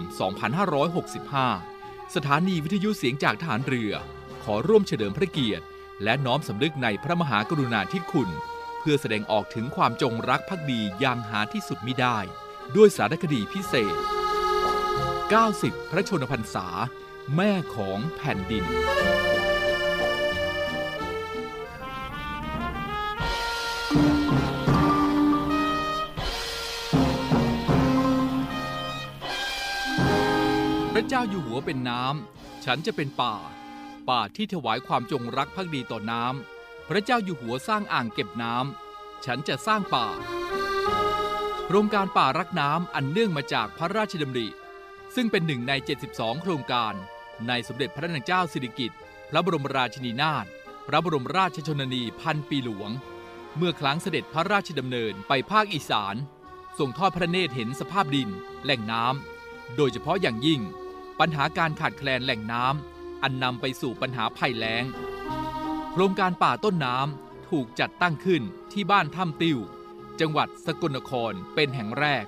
[1.61, 3.93] 2565 สถานีวิทยุเสียงจากทหารเรือ
[4.45, 5.64] ขอร่วมเฉลิมพระเกียรติ
[6.03, 8.31] และน้อมสำนึกในพระมหากรุณาธิคุณ
[8.81, 12.19] เพื่อแสดงออกถึงความจงรักภักดีอย่างหาที่สุดมิได้
[12.77, 13.97] ด้วยสารคดีพิเศษ
[15.19, 16.66] 90 พระชนมพรรษา
[17.37, 18.64] แม่ของแผ่นดิน
[30.93, 33.37] พระเจ้าอยู่หัวเป็นน้ำ ฉันจะเป็นป่า
[34.09, 36.60] ป่าที่ถวายความจงรักภักดีต่อน้ำ
[36.92, 40.07] พระเจ้าอยู่หัวสร้างอ่างเก็บน้ำ ฉันจะสร้างป่า
[41.66, 44.48] โครงการป่ารักน้ำอันเนื่องมาจากพระราชดำริ
[45.14, 45.72] ซึ่งเป็นหนึ่งใน
[46.09, 46.94] 72 โครงการ
[47.48, 48.98] ในสมเด็จพระนางเจ้าสิริกิติ์
[49.31, 50.46] พระบรมราชินีนาถ
[50.87, 52.90] พระบรมราชชนนีพันปีหลวง
[53.57, 56.16] เมื่อครั้งเสด็จพระราชดำเนินไปภาคอีสาน
[56.79, 58.29] ทรงทอดพระเนตรเห็นสภาพดิน
[58.64, 60.61] แหล่งน้ำ โดยเฉพาะอย่างยิ่ง
[61.20, 64.85] ปัญหาการขาดแคลนแหล่งน้ำ อันนำไปสู่ปัญหาภัยแล้ง
[65.92, 69.59] โครงการป่าต้นน้ำถูกจัดตั้งขึ้นที่บ้านถ้ำติว
[70.20, 72.24] จังหวัดสกลนครเป็นแห่งแรก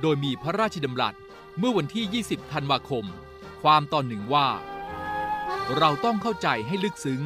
[0.00, 1.14] โดยมีพระราชดำรัส
[1.58, 3.04] เมื่อวันที่ 20 ธันวาคม
[3.62, 4.48] ความตอนหนึ่งว่า
[5.78, 7.22] เราต้องเข้าใจให้ลึกซึ้ง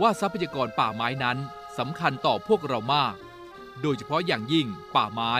[0.00, 1.38] ว่าทรัพยากรป่าไม้นั้น
[1.78, 3.14] สำคัญต่อพวกเรามาก
[3.82, 4.66] โดยเฉพาะอย่างยิ่ง
[4.96, 5.34] ป่าไม้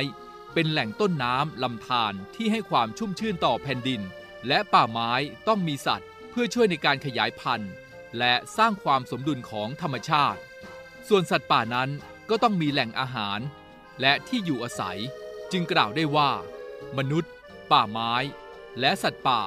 [0.54, 4.00] เป็นแหล่งต้นน้ำลำธารที่ให้ความชุ่มชื่นต่อแผ่นดิน
[4.48, 5.12] และป่าไม้
[5.48, 7.72] ต้องมีสัตว์ เพื่อช่วยในการขยายพันธุ์
[8.18, 10.40] และสร้างความสมดุลของธรรมชาติ
[11.08, 11.90] ส่วนสัตว์ป่านั้น
[12.30, 13.40] ก็ต้องมีแหล่งอาหาร
[14.00, 15.00] และที่อยู่อาศัย
[15.52, 16.30] จึงกล่าวได้ว่า
[16.98, 17.32] มนุษย์
[17.70, 18.14] ป่าไม้
[18.80, 19.42] และสัตว์ป่า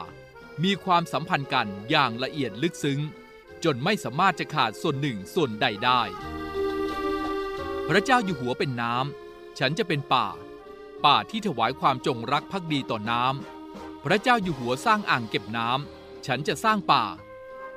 [0.63, 2.99] มีความสัมพันธ์กันอย่างละเอียดลึกซึ้ง
[3.63, 6.01] จนไม่สามารถจะขาดส่วนหนึ่งส่วนใดได้
[7.87, 10.27] พระเจ้าอยู่หัวเป็นน้ำฉันจะเป็นป่า
[11.05, 17.03] ป่าที่ถวายความจงรักภักดีต่อน้ำพระเจ้าอยู่หัวสร้างอ่างเก็บน้ำฉันจะสร้างป่า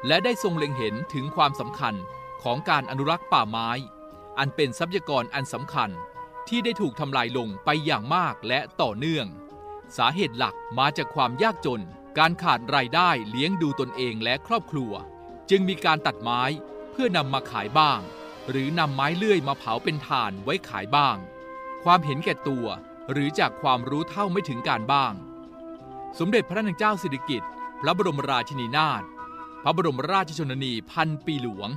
[0.07, 1.95] และได้ทรงเล็งเห็นถึงความสำคัญ
[2.43, 3.71] ของการอนุรักษ์ป่าไม้
[4.39, 5.91] อันเป็นทรัพยากรอันสำคัญ
[6.49, 9.27] ที่ได้ถูกทำลายลงไปอย่างมากและต่อเนื่อง
[9.97, 11.83] สาเหตุหลักมาจากความยากจน
[12.19, 14.93] การขาดรายได้เลี้ยงดูตนเองและครอบครัว
[15.51, 16.43] จึงมีการตัดไม้
[16.91, 18.01] เพื่อนำมาขายบ้าง
[18.51, 21.17] หรือนำไม้เลื่อยมาเผาเป็นถ่านไว้ขายบ้าง
[21.85, 22.67] ความเห็นแก่ตัว
[23.13, 25.13] หรือจากความรู้เท่าไม่ถึงการบ้าง
[26.19, 29.03] สมเด็จพระนางเจ้าสิริกิติ์พระบรมราชินีนาถ
[29.69, 31.69] ระบรมราชชนนีพันปีหลวง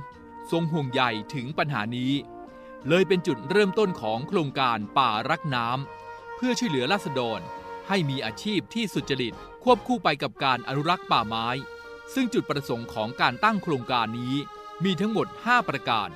[0.50, 1.02] ทรงห่วงใย
[1.34, 2.12] ถึงปัญหานี้
[2.88, 7.40] เลยเป็นจุดเริ่มต้นของโครงการป่ารักน้ำเพื่อช่วยเหลือราษฎร
[7.88, 11.48] ให้มีอาชีพที่สุจริตควบคู่ไปกับการอนุรักษ์ป่าไม้
[12.14, 14.34] ซึ่งจุดประสงค์ของการตั้งโครงการนี้
[14.84, 16.10] มีทั้งหมด 5 ประการ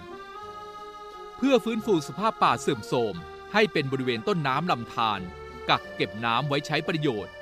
[1.37, 3.15] เพื่อฟื้นฟูสภาพป่าเสื่อมโทรม
[3.53, 5.21] ให้เป็นบริเวณต้นน้ำลำธาร
[5.69, 7.33] กักเก็บน้ำไว้ใช้ประโยชน์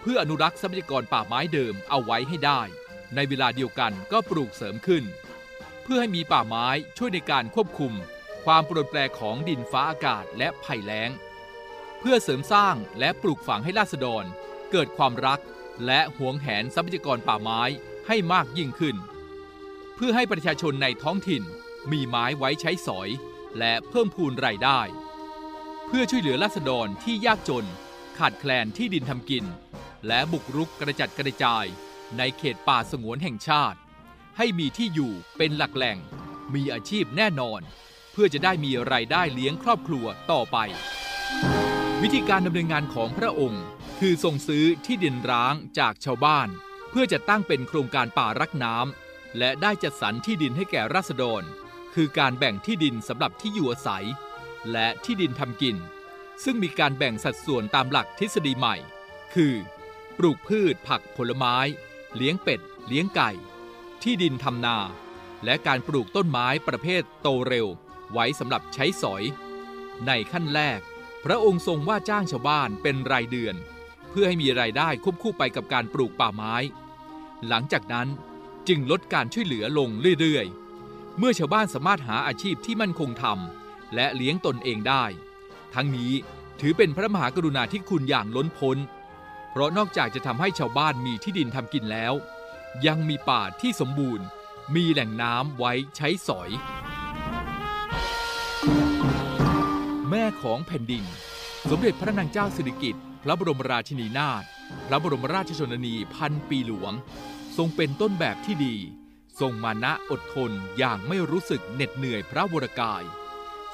[0.00, 2.62] เพื่ออนุรักษ์ทรัพยากรป่าไม้เดิมเอาไว้ให้ได้
[3.14, 5.04] ในเวลาเดียวกันก็ปลูกเสริมขึ้น
[5.82, 6.66] เพื่อให้มีป่าไม้
[6.96, 7.92] ช่วยในการควบคุม
[8.44, 11.10] ความปรดแปรของดินฟ้าอากาศและภัยแล้ง
[11.98, 14.24] เพื่อเสริมสร้างและปลูกฝังให้ราษฎร
[14.70, 15.40] เกิดความรัก
[15.86, 17.62] และหวงแหนทรัพยากรป่าไม้
[18.06, 18.96] ให้มากยิ่งขึ้น
[19.94, 21.42] เพื่อให้ประชาชนในท้องถิ่น
[21.92, 23.08] มีไม้ไว้ใช้สอย
[23.58, 24.80] และเพิ่มพูนรายได้
[25.86, 27.66] เพื่อช่วยเหลือราษฎรที่ยากจน
[28.18, 29.44] ขาดแคลนที่ดินทำกิน
[30.06, 31.66] และบุกรุกกระจัดกระจาย
[32.18, 33.78] ในเขตป่าสงวนแห่งชาติ
[34.36, 35.98] ให้มีที่อยู่เป็นหลักแหล่ง
[36.54, 37.60] มีอาชีพแน่นอน
[38.12, 40.56] เพื่อจะได้มีรายได้เลี้ยงครอบครัวต่อไป
[42.02, 43.64] วิธีการดำเนินงานของพระองค์
[44.00, 46.48] คือส่งซื้อที่ดินร้างจากชาวบ้าน
[46.90, 51.42] เพื่อจะตั้งเป็นโครงการป่ารักน้ำและได้จัดสรรที่ดินให้แก่ราษฎร
[51.94, 54.06] คือการแบ่งที่ดินสำหรับที่อยู่อาศัย
[54.72, 55.76] และที่ดินทำกิน
[56.44, 58.76] ซึ่งมีการแบ่งสัดส่วนตามหลักทฤษฎีใหม่
[59.34, 59.54] คือ
[60.18, 61.56] ปลูกพืชผักผลไม้
[62.16, 63.30] เลี้ยงเป็ด เลี้ยงไก่
[64.02, 64.76] ที่ดินทำนา
[65.44, 67.66] และการปลูกต้นไม้ประเภทโตเร็ว
[68.12, 69.22] ไว้สำหรับใช้สอย
[70.06, 70.80] ในขั้นแรก
[71.24, 73.56] พระองค์ทรงว่าจ้างชาวบ้านเป็นรายเดือน
[74.10, 76.54] เพื่อให้มีรายได้ควบคู่ไปกับการปลูกป่าไม้
[77.48, 78.08] หลังจากนั้น
[78.68, 85.04] จึงลดการช่วยเหลือลงเรื่อยๆ เมื่อชาวบ้านสามารถหาอาชีพที่มั่นคงทำและเลี้ยงตนเองได้
[85.74, 86.12] ทั้งนี้
[86.60, 88.78] ถือเป็นพระมหากรุณาธิคุณอย่างล้นพ้น
[89.56, 92.14] เพราะนอกจากจะทำให้ชาวบ้านมีที่ดินทำกินแล้ว
[92.86, 94.26] ยังมีป่าที่สมบูรณ์
[94.74, 96.50] มีแหล่งน้ำไว้ใช้สอย
[100.10, 101.04] แม่ของแผ่นดิน
[101.70, 104.44] สมเด็จพระนางเจ้าสิริกิติ์พระบรมราชินีนาถ
[104.86, 106.92] พระบรมราชชนนีพันปีหลวง
[107.56, 108.76] ทรงเป็นต้นแบบที่ดี
[109.40, 113.02] ทรงมานะอดทนอย่างไม่รู้สึกเหน็ดเหนื่อยพระวรกาย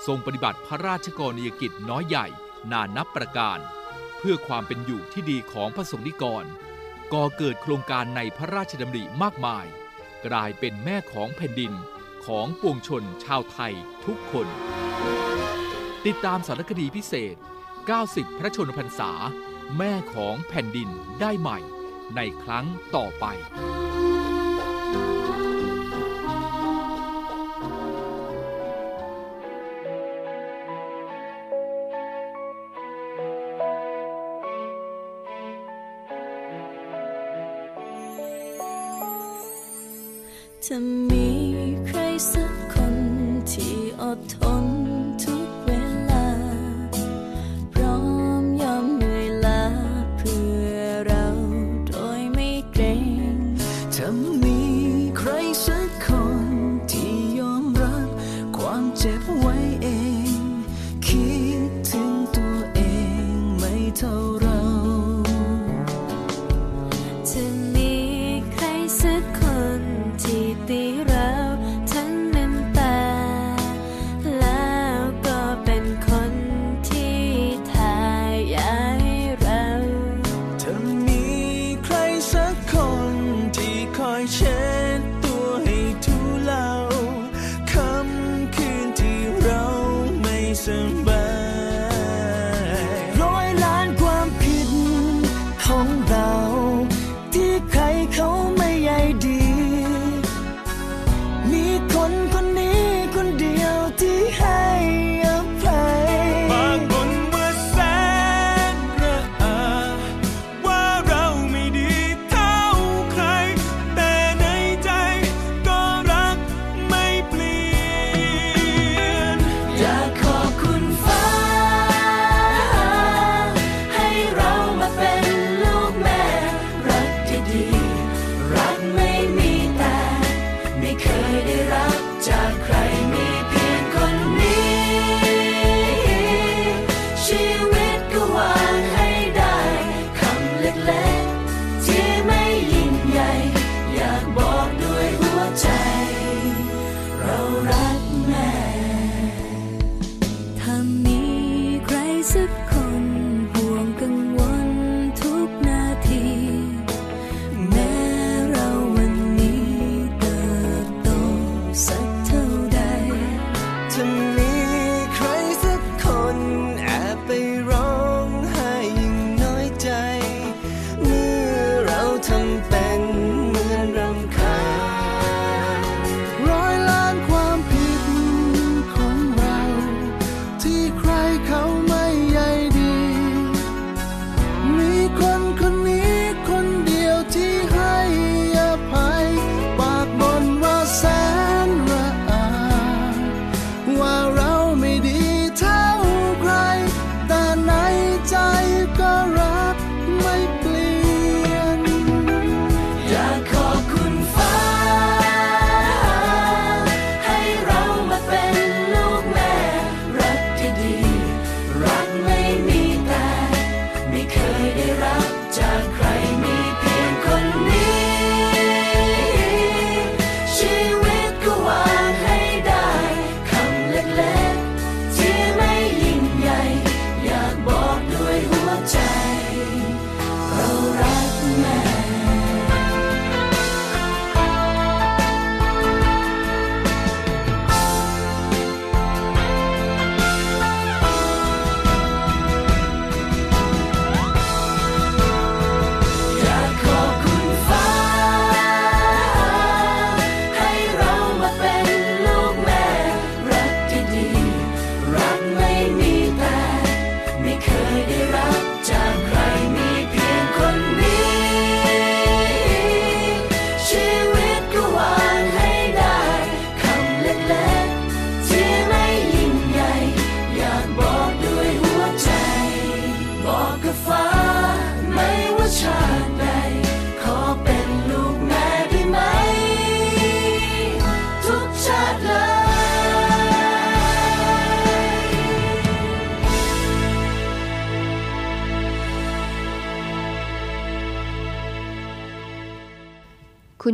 [0.06, 2.26] ทรงปฏิบัติพระราชกรณียกิจน้อยใหญ่
[2.72, 3.60] นานับประการ
[4.22, 6.44] พื่อความเป็นอยู่ที่ดีของพระสงฆ์นิกร
[7.12, 9.66] ก่อเกิดโครงการในพระราชดำริมากมาย
[10.26, 11.72] กลายเป็นแม่ของแผ่นดิน
[12.26, 13.74] ของปวงชนชาวไทย
[14.06, 14.46] ทุกคน
[16.06, 17.36] ติดตามสารคดีพิเศษ
[17.88, 19.10] 90 พระชนพรรษา
[19.78, 20.88] แม่ของแผ่นดิน
[21.20, 21.58] ได้ใหม่
[22.16, 23.24] ในครั้งต่อไป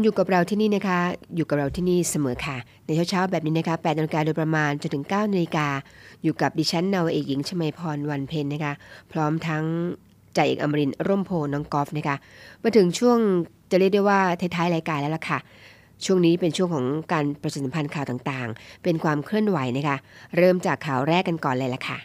[0.09, 1.01] อยู่กับเราที่นี่นะคะ
[1.37, 2.57] อยู่กับเราที่นี่เสมอค่ะ
[2.87, 5.69] ในเช้าๆแบบนี้นะคะ8นาฬิกาโดยประมาณจนถึง9นาฬิกา
[6.23, 8.73] อยู่กับดิฉันนาวเอกหญิงชมาพรวันเพ็ญนะคะ
[9.13, 9.65] พร้อมทั้ง
[10.37, 12.17] จ่าเอกอมรินร์ร่มโพน้องกอล์ฟนะคะ
[12.63, 13.19] มาถึงช่วง
[13.71, 15.39] จะเรียกได้ว่าท้ายๆรายการแล้วล่ะค่ะ
[16.05, 19.97] ช่วงนี้เป็นช่วงของการประชาสัมพันธ์ข่าวต่างๆ เป็นความเคลื่อนไหวนะคะ
[20.37, 21.99] เริ่มจากข่าวแรกกันก่อนเลยล่ะค่ะ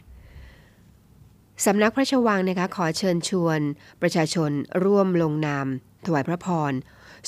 [1.66, 3.60] สำนักพระราชวังนะคะขอเชิญชวน
[4.01, 4.51] ประชาชน
[4.84, 5.68] ร่วมลงนาม
[6.06, 6.74] ถวายพระพร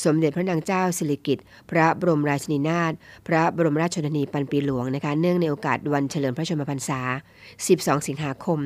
[0.04, 2.93] สมเด็จพระนางเจ้าสิริกิติ์พระบรมราชินีนาถ
[3.28, 7.00] พระบรมราชชนนีพันปีหลวงนะคะเนื่องในโอกาสวันเฉลิมพระชนมพรรษา
[7.56, 8.60] 12 สิงหาคม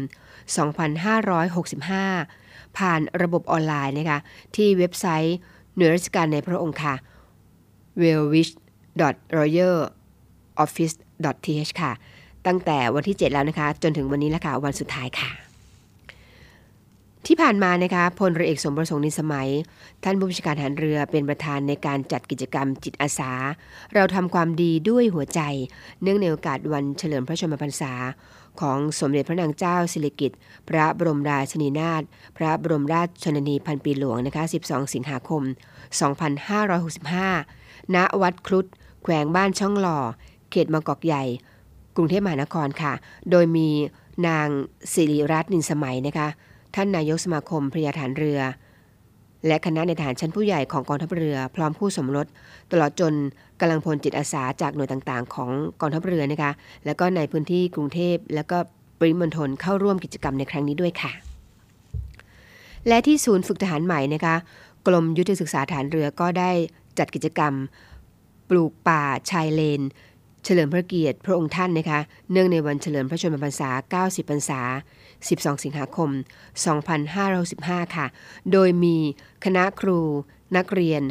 [0.75, 4.19] 2565 ผ่านระบบออนไลน์นะคะ
[4.55, 5.37] ที่เว็บไซต์
[5.75, 6.93] หน่วยราชการในพระองค์ค่ะ
[8.01, 8.53] w e l w i s h
[9.39, 9.75] royal
[10.63, 10.95] office
[11.45, 11.91] th ค่ะ
[12.47, 15.48] ตั้งแต่วันที่ 7 แล้วนะคะ จนถึงวันนี้แล้วค่ะ วันสุดท้ายค่ะ
[17.31, 19.49] ที่ผ่านมานะคะพลเรือเอกสมประสงค์นินสมัย
[20.03, 23.31] ท่านผู้บัญชาการทหารเรือเป็นประธานในการจัดกิจกรรมจิตอาสา
[23.95, 25.41] เราทำความดีด้วยหัวใจ
[26.01, 27.93] เนื่องในโอกาสวันเฉลิมพระชนมพรรษา
[28.61, 30.37] ของสมเด็จพระนางเจ้าสิริกิติ์
[30.69, 32.03] พระบรมราชินีนาถ
[32.37, 35.43] พระบรมราชชนนีพันปีหลวงนะคะ 12 สิงหาคม
[37.13, 38.65] 2565 ณวัดครุฑ
[39.03, 39.99] แขวงบ้านช่องหล่อ
[40.51, 41.23] เขตบางกอกใหญ่
[41.95, 42.93] กรุงเทพมหานครค่ะ
[43.31, 43.69] โดยมี
[44.27, 44.47] นาง
[44.93, 46.29] สิริรัตน์นินสมัยนะคะ
[46.81, 48.39] ท่านนายกสมาคมพระยาฐานเรือ
[49.47, 52.27] และคณะในทหารชั้นผู้ใหญ่ของกองทัพเรือ พร้อมผู้สมรส
[52.71, 53.13] ตลอดจน
[53.59, 55.49] กำลังพลจิตอาสาจากหน่วยต่างๆ ของ
[55.81, 56.51] กองทัพเรือนะคะ
[56.85, 58.57] แล้วก็ในพื้นที่กรุงเทพแล้วก็
[58.99, 61.11] ปริมณฑลเข้าร่วมกิจกรรมในครั้งนี้ด้วยค่ะ
[62.87, 64.35] และที่ศูนย์ฝึกทหารใหม่นะคะ
[64.87, 66.51] กรมยุทธศึกษาฐานเรือก็ได้
[66.99, 67.53] จัดกิจกรรม
[68.49, 69.81] ปลูกป่าชายเลน
[70.43, 71.99] เฉลิมพระเกียรติพระองค์ท่านนะคะ
[72.31, 73.69] เนื่องในวันเฉลิมพระชนมพรรษา
[74.05, 74.61] 90 พรรษา
[75.07, 76.09] 12 สิงหาคม
[77.23, 78.05] 2515 ค่ะ
[78.51, 78.95] โดยมี
[79.45, 79.99] คณะครู
[80.57, 81.01] นักเรียน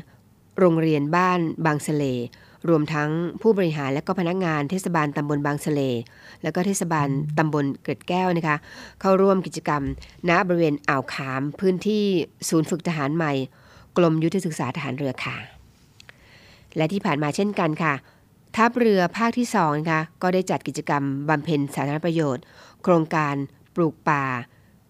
[0.58, 2.04] โรงเรียนบ้านบางสะเล
[2.68, 3.10] รวมทั้ง
[3.42, 5.80] ผู้บริหารและก็พนักงานเทศบาลตำบลบางสะเล
[6.42, 7.08] และก็เทศบาล
[7.38, 8.56] ตำบลเกิดแก้วนะคะ
[9.00, 9.82] เข้าร่วมกิจกรรม
[10.28, 12.04] ณบริเวณอ่าวขาม พื้นที่
[12.48, 13.32] ศูนย์ฝึกทหารใหม่
[13.96, 15.36] กรมยุทธศึกษาทหารเรือค่ะ
[16.76, 17.94] และที่ผ่านมาเช่นกันค่ะ
[18.58, 22.42] ทัพเรือภาคที่2นะคะก็ได้จัดกิจกรรมบำเพ็ญสาธารณประโยชน์
[22.82, 23.34] โครงการ
[23.76, 24.24] ปลูกป่า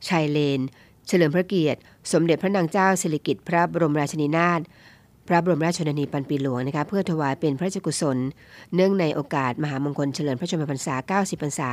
[0.08, 0.60] ชายเลน
[1.06, 1.80] เฉลิมพระเกียรติ
[2.12, 4.60] สมเด็จพระนางเจ้าสิริกิติ์พระบรมราชินีนาถ
[5.28, 8.18] พระบรมราชชนนีพันปีหลวงนะคะเพื่อถวายเป็นพระราชกุศล
[8.74, 11.70] เนื่องในโอกาสมหามงคลเฉลิมพระชนมพรรษา 90 พรรษา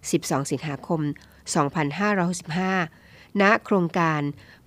[0.00, 1.00] 12 สิงหาคม
[2.40, 4.20] 2565 ณ โครงการ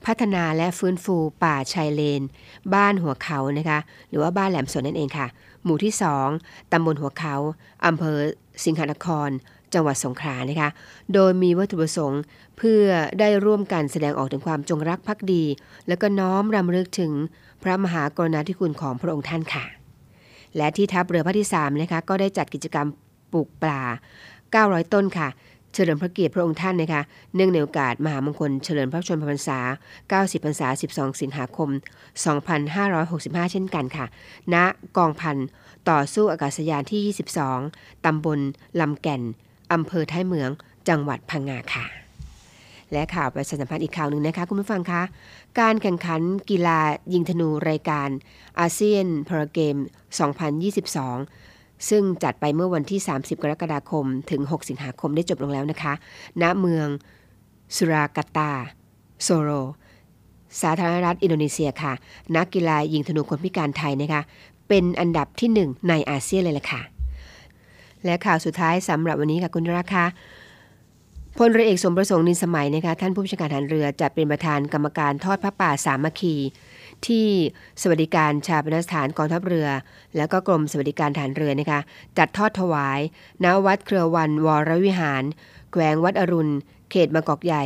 [0.05, 2.21] พัฒนาและฟื้นฟูป่าชายเลน
[2.73, 3.79] บ้านหัวเขานะคะ
[4.09, 5.27] หรือว่าบ้านแหลมสนนั่นเองค่ะ
[5.63, 6.27] หมู่ที่สอง
[6.71, 7.35] ตำบลหัวเขา
[7.85, 8.17] อำเภอ
[8.63, 9.29] สิงหนคร
[9.73, 10.69] จังหวัดสงขลานะคะ
[11.13, 12.21] โดยมีวัตถุประสงค์
[12.57, 12.85] เพื่อ
[13.19, 15.43] ได้ร่วมกันแสดงออกถึงความจงรักภักดี
[15.87, 17.11] และก็น้อมรำลึกถึง
[17.63, 19.65] พระมหากรุณาธิคุณของพระองค์ท่านค่ะ
[20.57, 22.87] และที่ทัพเรือภาคที่3นะคะก็ได้จัดกิจกรรม
[23.31, 23.81] ปลูกปลา
[24.37, 25.27] 900 ต้นค่ะ
[25.73, 27.01] เฉลิมพระเกียรติพระองค์ท่านนะคะ
[27.35, 29.59] เนื่องในโอกาสมหามงคลเฉลิมพระชนมพรรษา
[30.07, 31.69] 90 พรรษา 12 สิงหาคม
[32.81, 34.05] 2565 เช่นกันค่ะ
[34.53, 34.55] ณ
[34.97, 35.37] กองพัน
[35.89, 37.01] ต่อสู้อากาศยานที่
[37.67, 38.39] 22 ตำบล
[38.81, 39.21] ลำแก่น
[39.73, 40.49] อำเภอท้ายเมือง
[40.89, 41.85] จังหวัดพังงาค่ะ
[42.91, 45.01] และข่าวประชาสัมพันธ์อีกข่าวหนึ่งนะคะ คุณผู้ฟังคะ
[45.59, 46.79] การแข่งขันกีฬา
[47.13, 48.09] ยิงธนูรายการ
[48.59, 49.75] อาเซียนพาราเกม
[50.51, 51.50] 2022
[51.89, 55.93] ซึ่งจัดไปเมื่อวันที่ 30 กรกฎาคม ถึง 6 สิงหาคมได้จบลงแล้วนะคะ
[56.41, 56.87] ณ เมือง
[57.75, 58.51] สุรากาตา
[59.23, 59.49] โซโร
[60.61, 61.93] สาธารณรัฐอินโดนีเซียค่ะ
[62.35, 64.21] นักกีฬายิงธนูคนพิการไทยนะคะ
[64.69, 66.81] เป็นอันดับที่ 1 ในอาเซียนเลยล่ะค่ะ
[68.05, 70.03] และข่าวสุดท้ายสำหรับวันนี้ค่ะคุณราคา
[71.37, 76.35] พลเรือเอกสมประสงค์นินสมัยนะคะท่านผู้บัญชาการทหารเรือจะเป็นประธานกรรมการทอดพระป่าสามัคคี
[77.07, 77.27] ที่
[77.81, 79.69] สวัสดิการชาปนสถานกองทัพเรือ
[80.17, 81.79] แล้วก็กรมสวัสดิการฐานเรือนะคะ
[82.17, 82.99] จัดทอดถวาย
[83.43, 85.23] ณวัดเครือวันวรวิหาร
[85.71, 86.53] แขวงวัดอรุณ
[86.91, 87.65] เขตบางกอกใหญ่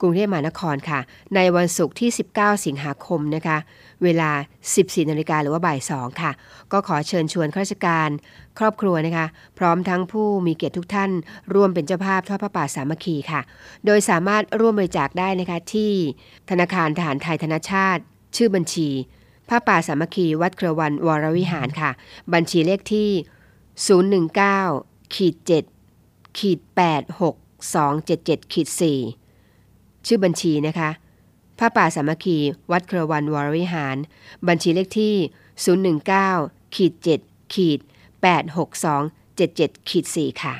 [0.00, 1.00] กรุงเทพมหานครค่ะ
[1.34, 3.58] ในวันศุกร์ที่ 19 สิงหาคมนะคะ
[4.04, 4.30] เวลา
[4.70, 6.32] 14นาฬิกาหรือว่าบ่าย 2 ค่ะ
[6.72, 8.08] ก็ขอเชิญชวนข้าราชการ
[8.58, 9.26] ครอบครัวนะคะ
[9.58, 11.10] พร้อมทั้งผู้มีเกียรติทุกท่าน
[11.54, 13.40] ร่วมเป็นเจ้าภาพทอดพระป่าสามัคคีค่ะ
[13.86, 15.92] โดยสามารถร่วมบริจาคได้นะคะที่
[16.50, 18.02] ธนาคารทหารไทยธนชาติ
[18.36, 18.88] ชื่อบัญชี
[19.48, 21.90] ผ้าป่าสามัคคีวัดเครือวันวรวิหารค่ะ
[22.32, 23.10] บัญชีเลขที่
[24.30, 25.34] 019ขีด
[25.90, 26.58] 7ขีด
[28.40, 28.68] 86277ขีด
[29.36, 30.90] 4ชื่อบัญชีนะคะ
[31.58, 32.36] ผ้าป่าสามัคคี
[32.72, 33.96] วัดเครือวันวรวิหาร
[34.48, 35.14] บัญชีเลขที่
[35.94, 36.92] 019ขีด
[37.24, 37.80] 7ขีด
[38.64, 40.54] 86277ขีด4ค่ะ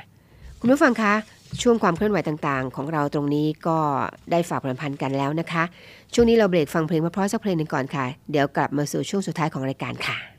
[0.61, 1.15] คุณผู้ฟังคะ
[1.63, 3.79] ช่วงความเคลื่อนไหวต่างๆ ของเราตรงนี้ก็
[4.31, 5.65] ได้ฝากประพันธ์กันแล้วนะคะ
[6.15, 10.34] ช่วงนี้เราเบรกฟังเพลงมาเพราะสักเพลงหนึ่งก่อนค่ะ เดี๋ยวกลับมาสู่ช่วงสุดท้ายของรายการค่ะ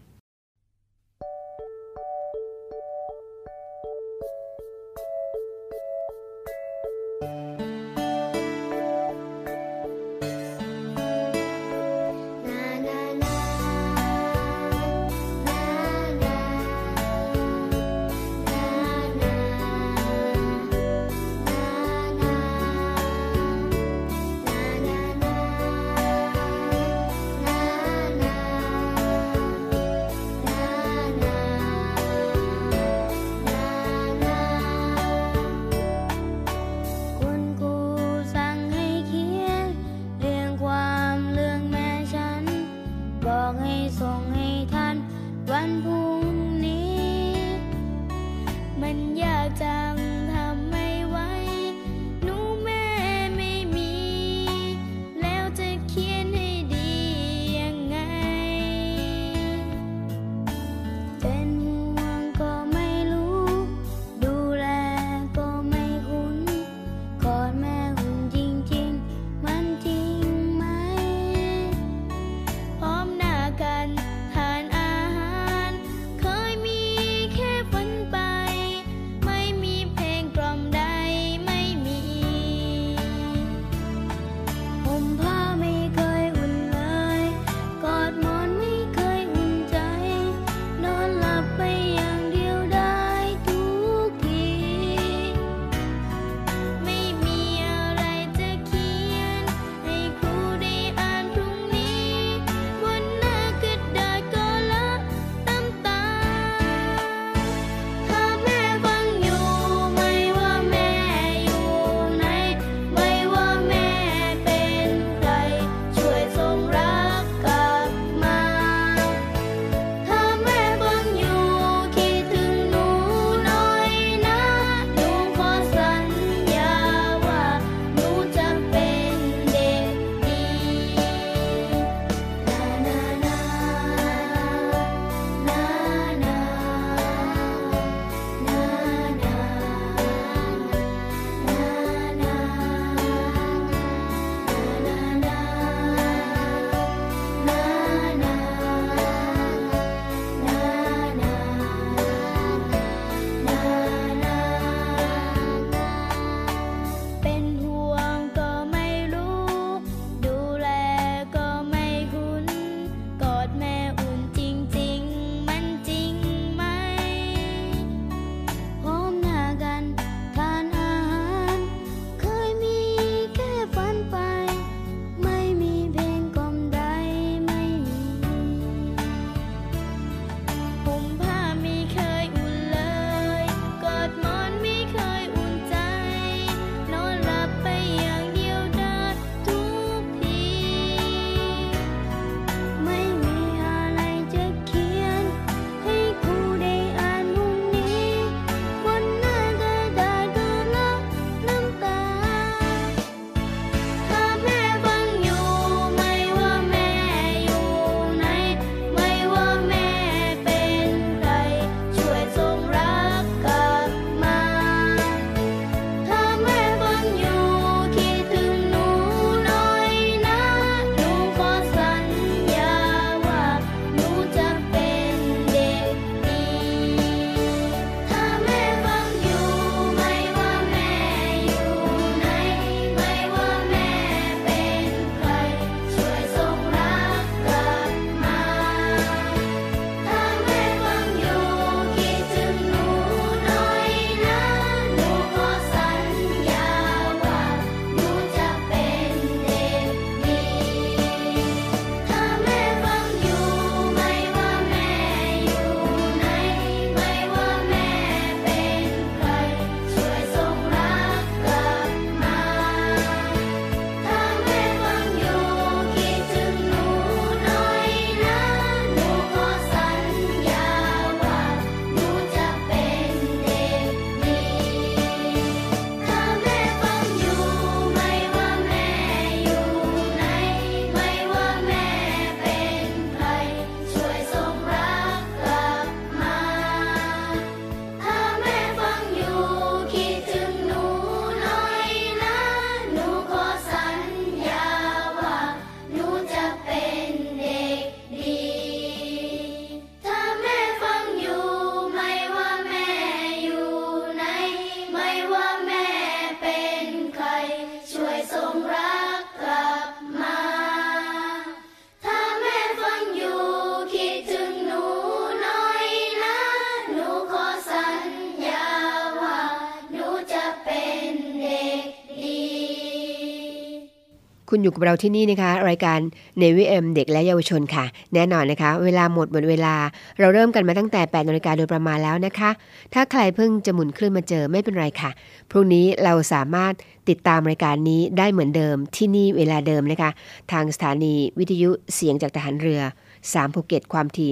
[324.57, 325.99] คุณอยู่กับเราที่นี่นะคะ รายการ
[326.41, 329.75] Navy M เด็กและเยาวชนค่ะ แน่นอนนะคะ เวลาหมดหมดเวลา
[330.19, 332.49] เราเริ่มกันมาตั้งแต่8นาฬิกาโดยประมาณแล้วนะคะ
[332.93, 335.11] ถ้าใครเพิ่งจะหมุนคลื่นมาเจอไม่เป็นไรค่ะ
[335.51, 336.73] พรุ่งนี้เราสามารถ
[337.09, 340.09] ติดตามรายการนี้ได้เหมือนเดิมที่นี่เวลาเดิมนะคะ
[340.51, 342.81] ทางสถานีวิทยุเสียงจากทหารเรือ
[343.21, 344.29] 3 ภูเก็ตความถี่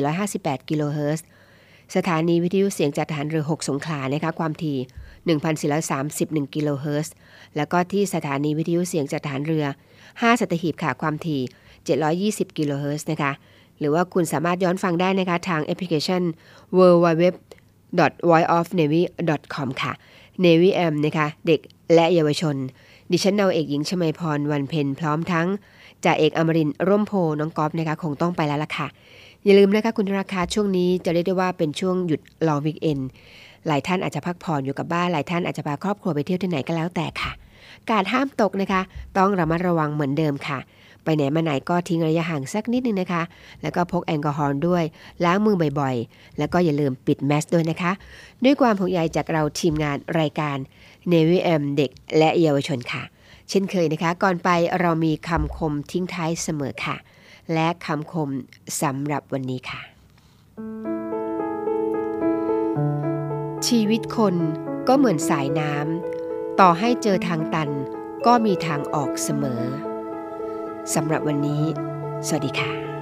[0.00, 1.24] 1,458 กิโลเฮิรตซ์
[1.96, 4.78] สถานีวิทยุเสียงจากทหารเรือ 6 สงขลานะคะความถี่
[5.26, 7.14] 1,431 กิโลเฮิรตซ์
[7.56, 9.64] แล้วก็ที่สถานีวิทยุเสียงจากทหารเรือ
[10.02, 11.40] 5 สัตหีบค่ะความถี่
[12.48, 13.32] 720 กิโลเฮิรตซ์นะคะ
[13.78, 16.22] หรือว่าคุณสามารถย้อนฟังได้นะคะทางแอปพลิเคชัน
[16.78, 17.24] w w w
[18.30, 19.02] v o i o f n a v y
[19.54, 19.92] com ค่ะ
[20.44, 21.60] Navy M นะคะ เด็ก
[21.94, 22.56] และเยาวชน
[23.10, 25.46] ดิฉันนาวาเอกหญิงชมาพรวันเพ็ญพร้อมทั้ง
[26.04, 28.86] จ่าเอกอมรินร่มโพน้องก๊อฟนะคะ คงต้องไปแล้วล่ะค่ะ
[29.44, 33.00] อย่าลืมนะคะคุณราคาช่วงนี้จะเรียกได้ว่าเป็นช่วงหยุดลองวิกเอน
[33.68, 37.32] หลายท่านอาจจะพักผ่อนอยู่กับบ้าน หลายท่านอาจจะพาครอบครัวไปเที่ยวที่ไหนก็แล้วแต่ค่ะ
[37.90, 38.82] การห้ามตกนะคะ
[39.18, 40.58] ต้องระมัดระวังเหมือนเดิมค่ะ
[41.04, 43.22] ไปไหนมาไหนก็ทิ้งระยะห่างสักนิดนึงนะคะ
[43.62, 44.84] แล้วก็พกแอลกอฮอล์ด้วย
[45.24, 47.92] ล้างมือบ่อยๆ แล้วก็อย่าลืมปิดแมสด้วยนะคะ
[48.44, 50.56] ด้วยความห่วงใยจากเราทีมงานรายการ
[51.12, 53.02] Navy M เด็กและเยาวชนค่ะ
[53.48, 54.48] เช่นเคยนะคะ ก่อนไป
[54.80, 56.96] เรามีคำคมทิ้งท้ายเสมอค่ะ
[57.52, 58.30] และคำคม
[58.82, 59.80] สำหรับวันนี้ค่ะ
[63.68, 64.36] ชีวิตคน
[64.88, 67.70] ก็เหมือนสายน้ำต่อให้เจอทางตัน
[68.26, 69.62] ก็มีทางออกเสมอ
[70.94, 71.62] สำหรับวันนี้
[72.26, 72.95] สวัสดีค่ะ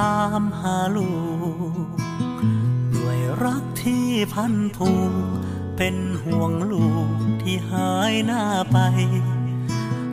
[0.00, 1.10] ตามหาลู
[1.84, 1.88] ก
[2.94, 5.14] ด้วยรักที่พันผูก
[5.76, 8.78] เป็นห่วงลูกที่หายหน้าไป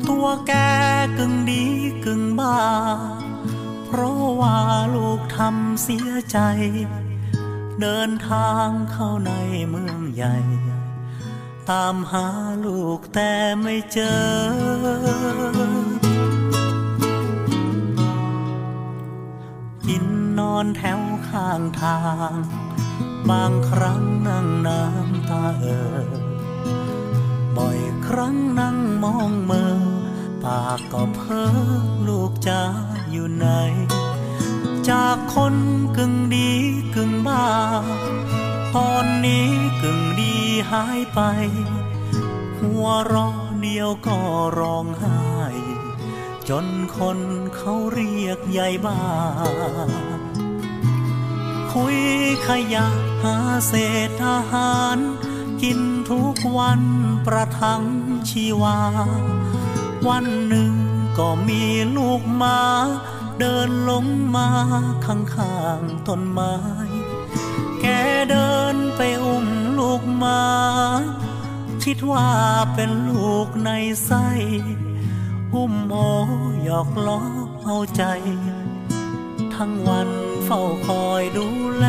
[0.07, 0.53] ตัวแก
[1.17, 1.65] กึ่งดี
[2.05, 2.59] กึ่งบ้า
[3.85, 4.57] เพราะว่า
[4.95, 6.39] ลูกทำเสียใจ
[7.81, 9.31] เดินทางเข้าใน
[9.69, 10.37] เมืองใหญ่
[11.69, 12.27] ตามหา
[12.65, 15.60] ลูกแต่ไม่เจอ
[20.61, 21.99] อนแถวข้างทา
[22.31, 22.33] ง
[23.29, 25.65] บางครั้งนั่งน้ำตาเอ
[26.05, 26.09] อ
[27.57, 29.65] บ่อยครั้งนั่งมองเมอ
[30.43, 31.49] ปากก็เพ้อ
[32.07, 32.61] ลูกจะ
[33.11, 33.47] อยู่ไหน
[34.89, 35.55] จากคน
[35.97, 36.51] กึ่งดี
[36.95, 37.45] กึ่งบ้า
[38.75, 39.47] ตอนนี้
[39.81, 40.35] กึ่งดี
[40.71, 41.19] หายไป
[42.59, 43.29] หัวเรอ
[43.61, 44.17] เดียวก็
[44.59, 45.21] ร้องไห้
[46.49, 46.65] จน
[46.97, 47.19] คน
[47.55, 49.01] เขาเรียกยายบ้า
[51.71, 51.99] คุย
[52.47, 52.87] ขยะ
[53.23, 53.35] หา
[53.67, 53.73] เศ
[54.09, 54.97] ษอาหาร
[55.61, 56.81] กินทุกวัน
[57.25, 57.83] ประทัง
[58.29, 58.79] ชีวา
[60.07, 60.73] วันหนึ่ง
[61.17, 61.63] ก็มี
[61.97, 62.59] ลูกมา
[63.39, 64.05] เดินลง
[64.35, 64.47] มา
[65.05, 66.55] ข้างๆต้นไม้
[67.81, 67.85] แก
[68.29, 69.47] เดินไปอุ้ม
[69.79, 70.41] ลูกมา
[71.83, 72.29] คิดว่า
[72.73, 73.69] เป็นลูกใน
[74.05, 74.27] ไส้
[75.53, 75.95] อุ้มโอ
[76.63, 77.21] หยอกล้อ
[77.63, 78.03] เอาใจ
[79.55, 80.09] ทั้งวัน
[80.55, 81.47] ฝ้าคอยดู
[81.77, 81.87] แล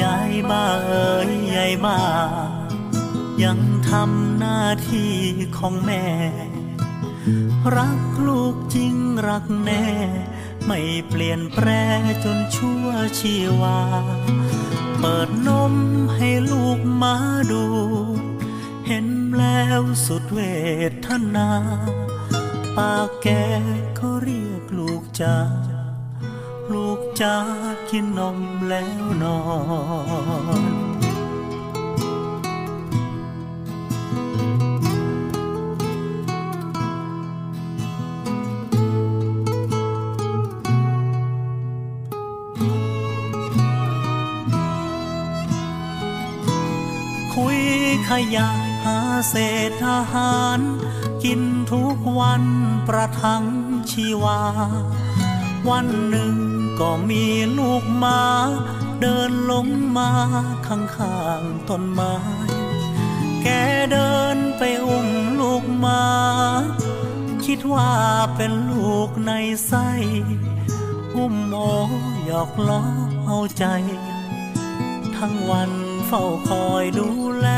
[0.00, 2.00] ยายบ้าเอ๋ยยายบ้า
[3.44, 3.58] ยัง
[3.90, 5.14] ทำหน้าที่
[5.56, 6.06] ของแม่
[7.76, 8.94] รักลูกจริง
[9.28, 9.86] รักแน่
[10.66, 11.68] ไม่เปลี่ยนแปร
[12.24, 12.86] จนชั่ว
[13.18, 13.80] ชีวา
[15.00, 15.74] เปิดนม
[16.14, 17.16] ให้ลูกมา
[17.50, 17.64] ดู
[18.86, 19.06] เห็น
[19.38, 20.40] แล้วสุดเว
[21.06, 21.50] ทนา
[22.76, 23.26] ปากแก
[23.98, 25.36] ก็เรียกลูกจ้า
[26.72, 27.36] ลูกจ้า
[27.90, 29.38] กินนมแล้วนอ
[30.60, 30.62] น
[47.34, 47.60] คุย
[48.08, 48.48] ขยะ
[48.84, 48.98] หา
[49.28, 49.34] เศ
[49.70, 50.60] ษอาหาร
[51.24, 51.42] กิน
[51.72, 52.44] ทุกวัน
[52.88, 53.44] ประทัง
[53.90, 54.40] ชีวา
[55.70, 56.34] วันหนึ่ง
[56.80, 57.24] ก็มี
[57.58, 58.20] ลูกมา
[59.00, 59.66] เดินลง
[59.96, 60.10] มา
[60.66, 62.14] ข้างๆต้นไม้
[63.42, 63.46] แก
[63.92, 65.08] เดินไปอุ้ม
[65.40, 66.02] ลูกมา
[67.44, 67.92] คิดว่า
[68.36, 69.32] เป็นลูกใน
[69.66, 69.88] ไส้
[71.16, 71.56] อุ้มโอ
[72.26, 72.82] หยอกล้อ
[73.26, 73.64] เอาใจ
[75.16, 75.70] ทั้งวัน
[76.06, 77.08] เฝ้าคอยดู
[77.40, 77.48] แล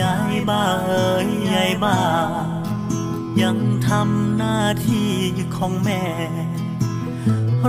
[0.00, 1.98] ยายบ้าเอ๋ยยายบ้า
[3.42, 5.12] ยังทำหน้าที่
[5.56, 6.04] ของแม่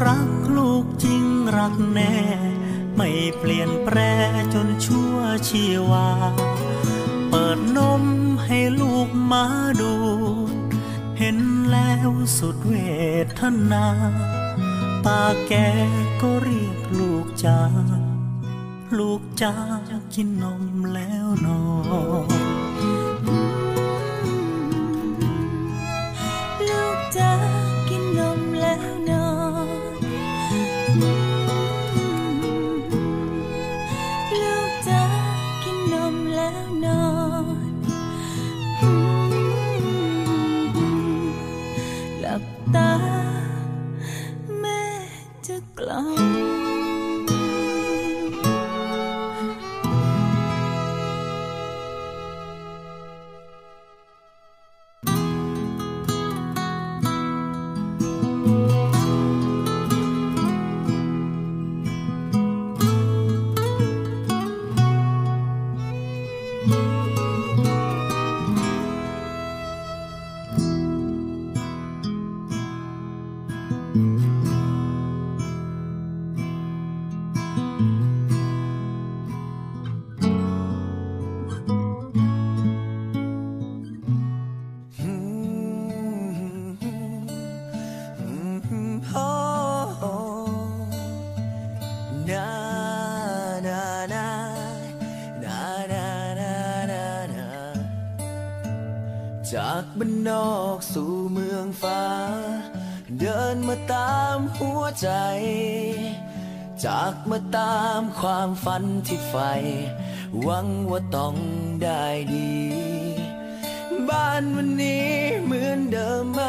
[0.05, 1.25] รักลูกจริง
[1.57, 2.15] รักแน่
[2.95, 3.97] ไม่เปลี่ยนแปร
[4.53, 5.15] จนชั่ว
[5.47, 6.09] ชีวา
[7.29, 8.03] เปิดนม
[8.45, 9.45] ให้ลูกมา
[9.81, 9.93] ดู
[11.17, 11.37] เห็น
[11.71, 12.73] แล้วสุดเว
[13.39, 13.87] ทนา
[15.05, 15.53] ตาแก
[16.21, 17.59] ก็เรียกลูกจ้า
[18.97, 19.55] ลูกจ้า
[20.13, 20.63] กินนม
[20.93, 23.17] แล้ว down mm-hmm.
[26.65, 27.56] Look down.
[108.71, 109.53] ฝันที่ใฝ่
[110.43, 111.35] หวังว่าต้อง
[111.83, 112.55] ได้ดี
[114.09, 115.11] บ้านวันนี้
[115.43, 116.43] เหมือนเดิมไหม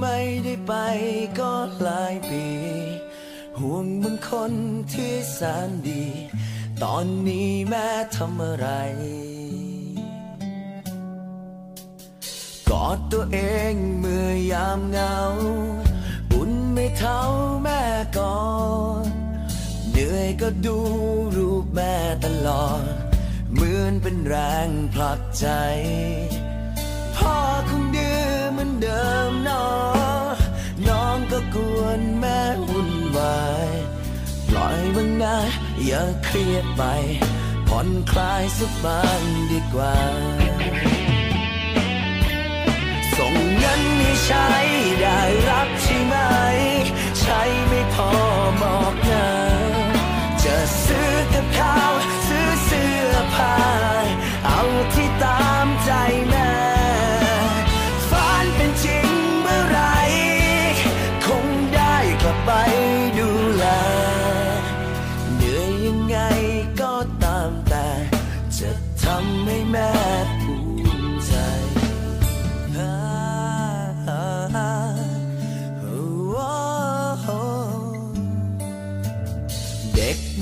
[0.00, 0.72] ไม่ได้ไป
[1.38, 2.46] ก็หลายปี
[3.58, 4.52] ห่วงบางคน
[4.92, 6.04] ที่แสนดี
[6.82, 8.68] ตอนนี้แม่ทำอะไร
[12.70, 13.38] กอดตัวเอ
[13.72, 15.18] งเมื่อยามเหงา
[16.32, 17.20] อุ่นไม่เท่า
[17.62, 17.82] แม่
[18.18, 18.38] ก่อ
[19.04, 19.19] น
[20.00, 20.78] เหนื่อยก็ดู
[21.36, 21.94] รูปแม่
[22.24, 22.82] ตลอด
[23.52, 24.36] เหมือนเป็นแร
[24.66, 25.46] งผลักใจ
[27.16, 27.36] พ่อ
[27.70, 28.22] คงดื้อ
[28.52, 29.64] เหมือนเดิมเนอ
[30.88, 33.68] น้องก็กวนแม่วุ่นวาย
[34.48, 35.36] ปล่อยบ้างนะ
[35.84, 36.82] อย่าเครียดไป
[37.68, 39.96] ผ่อนคลายสักบ้างดีกว่า
[43.16, 44.48] ส่งเงินให้ใช้
[45.02, 46.16] ได้รับใช่ไหม
[47.20, 48.10] ใช้ไม่พอ
[48.62, 49.59] บอกนะจะ
[50.84, 51.92] ซื้อกับข้าว
[52.28, 53.56] ซื้อเสื้อผ้า
[54.46, 54.60] เอา
[54.94, 55.90] ที่ตามใจ
[56.28, 56.49] แม่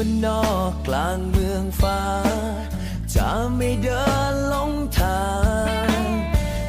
[0.00, 2.02] บนนอกกลางเมืองฟ้า
[3.14, 5.24] จะไม่เดินหลงทา
[5.88, 6.00] ง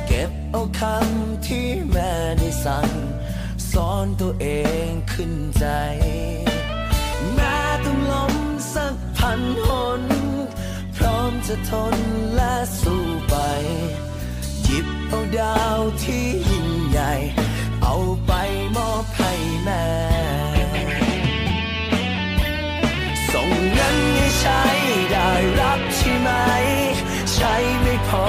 [0.08, 2.90] เก็บเอาคำที่แม่ได้สั่ง
[3.72, 4.48] สอนตัวเอ
[4.86, 5.66] งขึ้นใจ
[7.34, 8.36] แม้ต้องล้ม
[8.74, 9.68] สักพันห
[10.00, 10.02] น
[10.96, 11.96] พร้อมจะทน
[12.36, 13.36] และสู้ไป
[14.64, 17.14] หยิบเอาดาวที่ยิ่งใหญ่
[17.84, 18.32] เอาไป
[18.76, 19.34] มอบให้
[19.66, 20.19] แม่
[25.12, 26.30] ได้รับใช่ไหม
[27.34, 28.26] ใช้ไม่พอ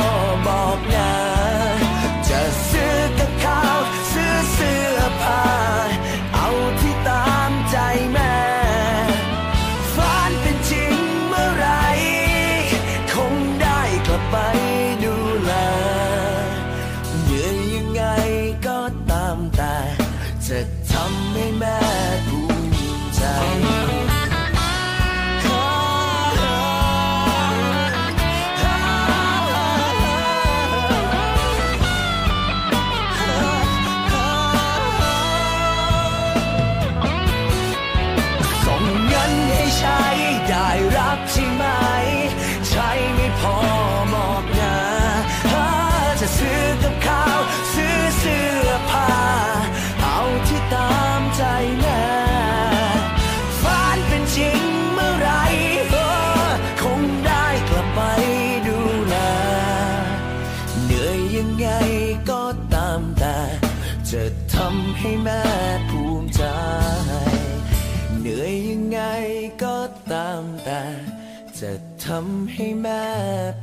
[72.28, 73.04] ำให้แม่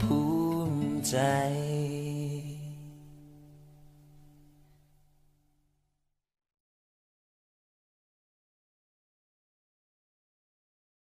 [0.01, 0.19] ภู
[0.71, 1.17] มิใจ